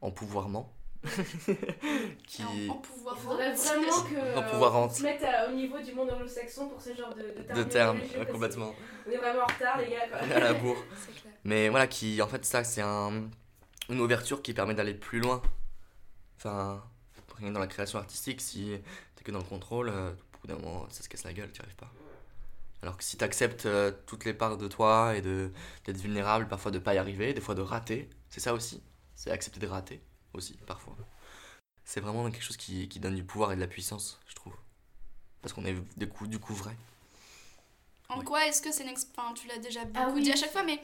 empouvoirment. 0.00 0.72
qui... 2.26 2.42
En, 2.68 2.72
en 2.72 2.76
pouvoir. 2.76 3.18
Faudrait 3.18 3.52
vraiment 3.52 4.02
que 4.02 4.36
En 4.36 4.42
euh, 4.42 4.50
pouvoir 4.50 4.74
on 4.76 4.84
en- 4.84 4.90
se 4.90 5.02
mette 5.02 5.22
à- 5.22 5.48
au 5.48 5.52
niveau 5.52 5.78
du 5.80 5.92
monde 5.92 6.10
anglo-saxon 6.10 6.68
pour 6.68 6.80
ce 6.82 6.94
genre 6.94 7.14
de, 7.14 7.54
de 7.54 7.54
de 7.54 7.62
termes, 7.64 8.00
euh, 8.18 8.24
complètement. 8.26 8.74
On 9.06 9.10
est 9.10 9.16
vraiment 9.16 9.42
en 9.42 9.46
retard, 9.46 9.78
les 9.78 9.88
gars. 9.90 10.08
Quoi. 10.08 10.18
à 10.36 10.40
la 10.40 10.52
bourre. 10.54 10.82
Clair. 11.06 11.32
Mais 11.44 11.68
voilà, 11.68 11.86
qui, 11.86 12.20
en 12.22 12.28
fait, 12.28 12.44
ça, 12.44 12.64
c'est 12.64 12.82
un, 12.82 13.28
une 13.88 14.00
ouverture 14.00 14.42
qui 14.42 14.52
permet 14.52 14.74
d'aller 14.74 14.94
plus 14.94 15.20
loin. 15.20 15.40
Enfin, 16.38 16.82
rien 17.38 17.52
dans 17.52 17.60
la 17.60 17.66
création 17.66 17.98
artistique, 17.98 18.40
si 18.40 18.76
t'es 19.14 19.24
que 19.24 19.30
dans 19.30 19.38
le 19.38 19.44
contrôle, 19.44 19.88
euh, 19.90 20.10
au 20.10 20.38
bout 20.40 20.46
d'un 20.48 20.56
moment, 20.58 20.86
ça 20.90 21.02
se 21.02 21.08
casse 21.08 21.24
la 21.24 21.32
gueule, 21.32 21.50
t'y 21.52 21.60
arrives 21.62 21.76
pas. 21.76 21.90
Alors 22.82 22.96
que 22.96 23.04
si 23.04 23.16
t'acceptes 23.16 23.66
euh, 23.66 23.92
toutes 24.06 24.24
les 24.24 24.34
parts 24.34 24.56
de 24.58 24.68
toi 24.68 25.14
et 25.16 25.22
de 25.22 25.50
d'être 25.84 25.96
vulnérable, 25.96 26.46
parfois 26.48 26.70
de 26.70 26.78
pas 26.78 26.94
y 26.94 26.98
arriver, 26.98 27.32
des 27.32 27.40
fois 27.40 27.54
de 27.54 27.62
rater, 27.62 28.08
c'est 28.28 28.40
ça 28.40 28.52
aussi. 28.52 28.82
C'est 29.14 29.30
accepter 29.30 29.60
de 29.60 29.66
rater 29.66 30.00
aussi, 30.36 30.54
parfois. 30.66 30.96
C'est 31.84 32.00
vraiment 32.00 32.30
quelque 32.30 32.42
chose 32.44 32.56
qui, 32.58 32.88
qui 32.88 33.00
donne 33.00 33.16
du 33.16 33.24
pouvoir 33.24 33.52
et 33.52 33.56
de 33.56 33.60
la 33.62 33.68
puissance, 33.68 34.20
je 34.28 34.34
trouve. 34.34 34.54
Parce 35.42 35.54
qu'on 35.54 35.64
est 35.66 35.76
du 35.98 36.08
coup, 36.08 36.26
du 36.28 36.38
coup 36.40 36.54
vrai. 36.54 36.76
En 38.08 38.20
quoi 38.24 38.44
est-ce 38.46 38.62
que 38.62 38.72
c'est 38.72 38.82
une 38.82 38.88
expérience, 38.88 39.38
tu 39.40 39.46
l'as 39.46 39.58
déjà 39.58 39.84
beaucoup 39.84 39.94
Ah 39.94 40.10
oui. 40.14 40.22
dit 40.24 40.32
à 40.32 40.36
chaque 40.36 40.50
fois, 40.50 40.64
mais 40.64 40.80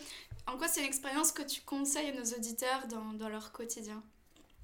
en 0.46 0.56
quoi 0.56 0.68
c'est 0.68 0.80
une 0.80 0.86
expérience 0.86 1.32
que 1.32 1.42
tu 1.42 1.60
conseilles 1.62 2.10
à 2.10 2.12
nos 2.12 2.24
auditeurs 2.36 2.86
dans, 2.88 3.12
dans 3.14 3.28
leur 3.28 3.50
quotidien? 3.52 4.02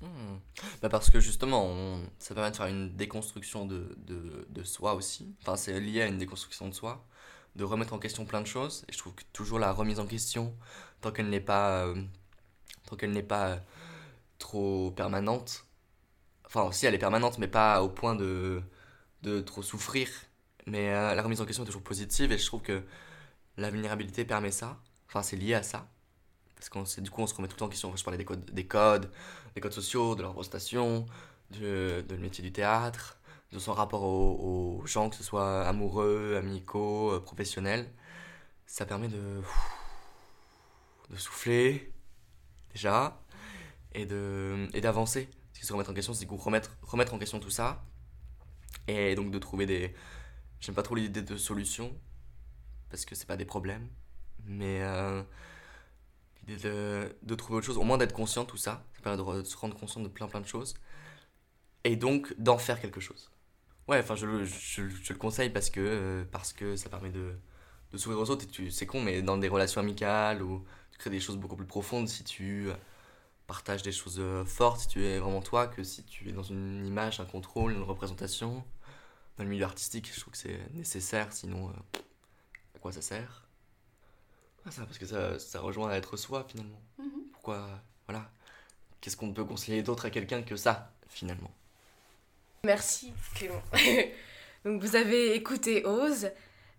Hmm. 0.00 0.38
Bah 0.80 0.88
parce 0.88 1.10
que 1.10 1.18
justement, 1.20 1.64
on- 1.66 2.08
ça 2.20 2.34
permet 2.34 2.50
de 2.52 2.56
faire 2.56 2.66
une 2.66 2.94
déconstruction 2.96 3.66
de, 3.66 3.96
de, 3.98 4.46
de 4.48 4.62
soi 4.62 4.94
aussi. 4.94 5.34
Enfin, 5.42 5.56
c'est 5.56 5.80
lié 5.80 6.02
à 6.02 6.06
une 6.06 6.18
déconstruction 6.18 6.68
de 6.68 6.74
soi, 6.74 7.04
de 7.56 7.64
remettre 7.64 7.94
en 7.94 7.98
question 7.98 8.24
plein 8.24 8.40
de 8.40 8.46
choses. 8.46 8.84
Et 8.88 8.92
je 8.92 8.98
trouve 8.98 9.14
que 9.14 9.24
toujours 9.32 9.58
la 9.58 9.72
remise 9.72 9.98
en 9.98 10.06
question, 10.06 10.54
tant 11.00 11.10
qu'elle 11.10 11.28
n'est 11.30 11.40
pas, 11.40 11.84
euh, 11.86 12.00
tant 12.86 12.96
qu'elle 12.96 13.12
n'est 13.12 13.22
pas 13.24 13.48
euh, 13.50 13.58
trop 14.38 14.90
permanente. 14.92 15.66
Enfin, 16.46 16.72
si 16.72 16.86
elle 16.86 16.94
est 16.94 16.98
permanente, 16.98 17.38
mais 17.38 17.48
pas 17.48 17.82
au 17.82 17.88
point 17.88 18.14
de, 18.14 18.62
de 19.22 19.40
trop 19.40 19.62
souffrir. 19.62 20.08
Mais 20.66 20.92
euh, 20.92 21.14
la 21.14 21.22
remise 21.22 21.40
en 21.40 21.46
question 21.46 21.64
est 21.64 21.66
toujours 21.66 21.82
positive 21.82 22.32
et 22.32 22.38
je 22.38 22.46
trouve 22.46 22.62
que 22.62 22.82
la 23.56 23.70
vulnérabilité 23.70 24.24
permet 24.24 24.50
ça. 24.50 24.78
Enfin, 25.08 25.22
c'est 25.22 25.36
lié 25.36 25.54
à 25.54 25.62
ça. 25.62 25.88
Parce 26.56 26.68
qu'on 26.68 26.84
du 27.02 27.10
coup, 27.10 27.22
on 27.22 27.26
se 27.26 27.34
remet 27.34 27.48
tout 27.48 27.54
le 27.54 27.58
temps 27.58 27.66
en 27.66 27.70
question. 27.70 27.94
Je 27.96 28.04
parlais 28.04 28.18
des 28.18 28.24
codes, 28.24 28.44
des 28.50 28.66
codes, 28.66 29.10
des 29.54 29.60
codes 29.60 29.72
sociaux, 29.72 30.14
de 30.14 30.22
leur 30.22 30.34
prestation, 30.34 31.06
de, 31.52 32.04
le 32.08 32.18
métier 32.18 32.42
du 32.42 32.52
théâtre, 32.52 33.18
de 33.52 33.58
son 33.58 33.72
rapport 33.72 34.02
aux, 34.02 34.80
aux 34.82 34.86
gens, 34.86 35.08
que 35.10 35.16
ce 35.16 35.24
soit 35.24 35.62
amoureux, 35.66 36.36
amicaux, 36.36 37.12
euh, 37.12 37.20
professionnels. 37.20 37.90
Ça 38.66 38.84
permet 38.86 39.08
de, 39.08 39.40
de 41.10 41.16
souffler, 41.16 41.92
déjà, 42.72 43.20
et 43.92 44.06
de 44.06 44.66
et 44.74 44.80
d'avancer. 44.80 45.28
Ce 45.54 45.60
qui 45.60 45.66
se 45.66 45.72
remettre 45.72 45.90
en 45.90 45.94
question, 45.94 46.14
c'est 46.14 46.20
du 46.20 46.26
coup 46.26 46.36
remettre, 46.36 46.76
remettre 46.82 47.14
en 47.14 47.18
question 47.18 47.40
tout 47.40 47.50
ça, 47.50 47.84
et 48.86 49.14
donc 49.14 49.30
de 49.30 49.38
trouver 49.38 49.66
des... 49.66 49.94
J'aime 50.60 50.74
pas 50.74 50.82
trop 50.82 50.94
l'idée 50.94 51.22
de 51.22 51.36
solutions, 51.36 51.92
parce 52.90 53.04
que 53.04 53.14
c'est 53.14 53.26
pas 53.26 53.36
des 53.36 53.44
problèmes, 53.44 53.88
mais... 54.44 54.82
euh, 54.82 55.22
l'idée 56.46 56.62
de, 56.62 57.16
de 57.22 57.34
trouver 57.34 57.58
autre 57.58 57.66
chose, 57.66 57.78
au 57.78 57.82
moins 57.82 57.98
d'être 57.98 58.12
conscient 58.14 58.44
de 58.44 58.48
tout 58.48 58.56
ça, 58.56 58.84
ça 58.94 59.02
permet 59.02 59.18
de, 59.18 59.44
se 59.44 59.56
rendre 59.56 59.76
conscient 59.76 60.00
de 60.00 60.08
plein 60.08 60.28
plein 60.28 60.40
de 60.40 60.46
choses, 60.46 60.74
et 61.84 61.96
donc 61.96 62.34
d'en 62.38 62.58
faire 62.58 62.80
quelque 62.80 63.00
chose. 63.00 63.30
Ouais, 63.88 63.98
enfin 64.00 64.14
je, 64.14 64.44
je, 64.44 64.88
je 64.88 65.12
le 65.12 65.18
conseille 65.18 65.50
parce 65.50 65.70
que, 65.70 65.80
euh, 65.80 66.24
parce 66.30 66.52
que 66.52 66.76
ça 66.76 66.88
permet 66.88 67.10
de, 67.10 67.36
de 67.92 67.98
s'ouvrir 67.98 68.20
aux 68.20 68.30
autres, 68.30 68.46
et 68.60 68.70
c'est 68.70 68.86
con, 68.86 69.02
mais 69.02 69.22
dans 69.22 69.38
des 69.38 69.48
relations 69.48 69.80
amicales, 69.80 70.42
où 70.42 70.64
tu 70.92 70.98
crées 70.98 71.10
des 71.10 71.20
choses 71.20 71.36
beaucoup 71.36 71.56
plus 71.56 71.66
profondes 71.66 72.08
si 72.08 72.22
tu 72.22 72.68
partages 73.48 73.82
des 73.82 73.92
choses 73.92 74.20
euh, 74.20 74.44
fortes, 74.44 74.82
si 74.82 74.88
tu 74.88 75.04
es 75.04 75.18
vraiment 75.18 75.40
toi, 75.40 75.66
que 75.66 75.82
si 75.82 76.04
tu 76.04 76.28
es 76.28 76.32
dans 76.32 76.44
une 76.44 76.86
image, 76.86 77.18
un 77.18 77.24
contrôle, 77.24 77.72
une 77.72 77.82
représentation. 77.82 78.62
Dans 79.36 79.44
le 79.44 79.50
milieu 79.50 79.64
artistique, 79.64 80.12
je 80.14 80.20
trouve 80.20 80.32
que 80.32 80.38
c'est 80.38 80.60
nécessaire, 80.74 81.32
sinon 81.32 81.70
euh, 81.70 81.98
à 82.76 82.78
quoi 82.78 82.92
ça 82.92 83.02
sert? 83.02 83.48
Ah, 84.66 84.70
ça, 84.70 84.84
parce 84.84 84.98
que 84.98 85.06
ça, 85.06 85.38
ça 85.38 85.60
rejoint 85.60 85.90
à 85.90 85.96
être 85.96 86.16
soi 86.16 86.44
finalement. 86.46 86.80
Mhm. 86.98 87.22
Pourquoi, 87.32 87.66
voilà, 88.06 88.30
qu'est-ce 89.00 89.16
qu'on 89.16 89.32
peut 89.32 89.44
conseiller 89.44 89.82
d'autre 89.82 90.04
à 90.04 90.10
quelqu'un 90.10 90.42
que 90.42 90.56
ça 90.56 90.92
finalement? 91.08 91.50
Merci 92.64 93.14
Clément. 93.34 93.62
Donc 94.64 94.82
vous 94.82 94.94
avez 94.94 95.34
écouté 95.34 95.86
Ose. 95.86 96.30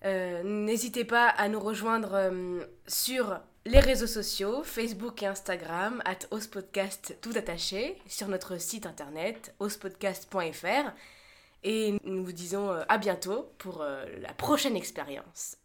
Euh, 0.05 0.43
N'hésitez 0.43 1.03
pas 1.03 1.29
à 1.29 1.49
nous 1.49 1.59
rejoindre 1.59 2.13
euh, 2.13 2.63
sur 2.87 3.39
les 3.65 3.79
réseaux 3.79 4.07
sociaux, 4.07 4.63
Facebook 4.63 5.21
et 5.21 5.27
Instagram, 5.27 6.01
at 6.05 6.19
Podcast 6.51 7.17
tout 7.21 7.33
attaché, 7.35 7.97
sur 8.07 8.27
notre 8.27 8.59
site 8.59 8.85
internet 8.85 9.53
ospodcast.fr. 9.59 10.91
Et 11.63 11.95
nous 12.05 12.23
vous 12.23 12.31
disons 12.31 12.71
euh, 12.71 12.83
à 12.87 12.97
bientôt 12.97 13.51
pour 13.57 13.81
euh, 13.81 14.05
la 14.21 14.33
prochaine 14.33 14.77
expérience. 14.77 15.58